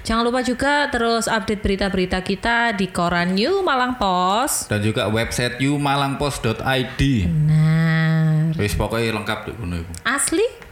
Jangan 0.03 0.23
lupa 0.27 0.43
juga 0.43 0.91
terus 0.91 1.31
update 1.31 1.63
berita-berita 1.63 2.19
kita 2.27 2.75
di 2.75 2.91
koran 2.91 3.39
New 3.39 3.63
Malang 3.63 3.95
Post. 3.95 4.67
dan 4.67 4.83
juga 4.83 5.07
website 5.07 5.63
youmalangpost.id. 5.63 7.01
Nah, 7.47 8.51
Wis 8.59 8.75
pokoknya 8.75 9.15
lengkap 9.15 9.55
iku. 9.55 9.63
asli? 10.03 10.68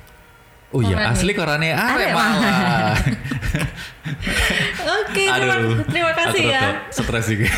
Oh 0.77 0.85
iya, 0.85 0.93
Korane. 0.93 1.09
asli 1.11 1.33
korane 1.33 1.69
malah. 2.13 2.93
Oke, 5.01 5.25
terima, 5.25 5.57
terima 5.89 6.13
kasih 6.13 6.43
ya. 6.47 6.63
Stres 6.93 7.27
juga. 7.27 7.49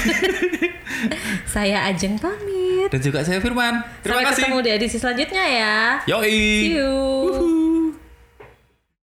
Saya 1.55 1.91
Ajeng 1.91 2.15
pamit. 2.17 2.89
dan 2.89 3.01
juga 3.03 3.21
saya 3.21 3.39
Firman. 3.39 3.83
Terima 4.01 4.23
Sampai 4.23 4.31
kasih. 4.31 4.43
ketemu 4.47 4.59
di 4.63 4.71
edisi 4.71 4.97
selanjutnya 4.97 5.45
ya. 5.45 5.77
Yoi. 6.07 6.39
See 6.63 6.75
you. 6.75 7.58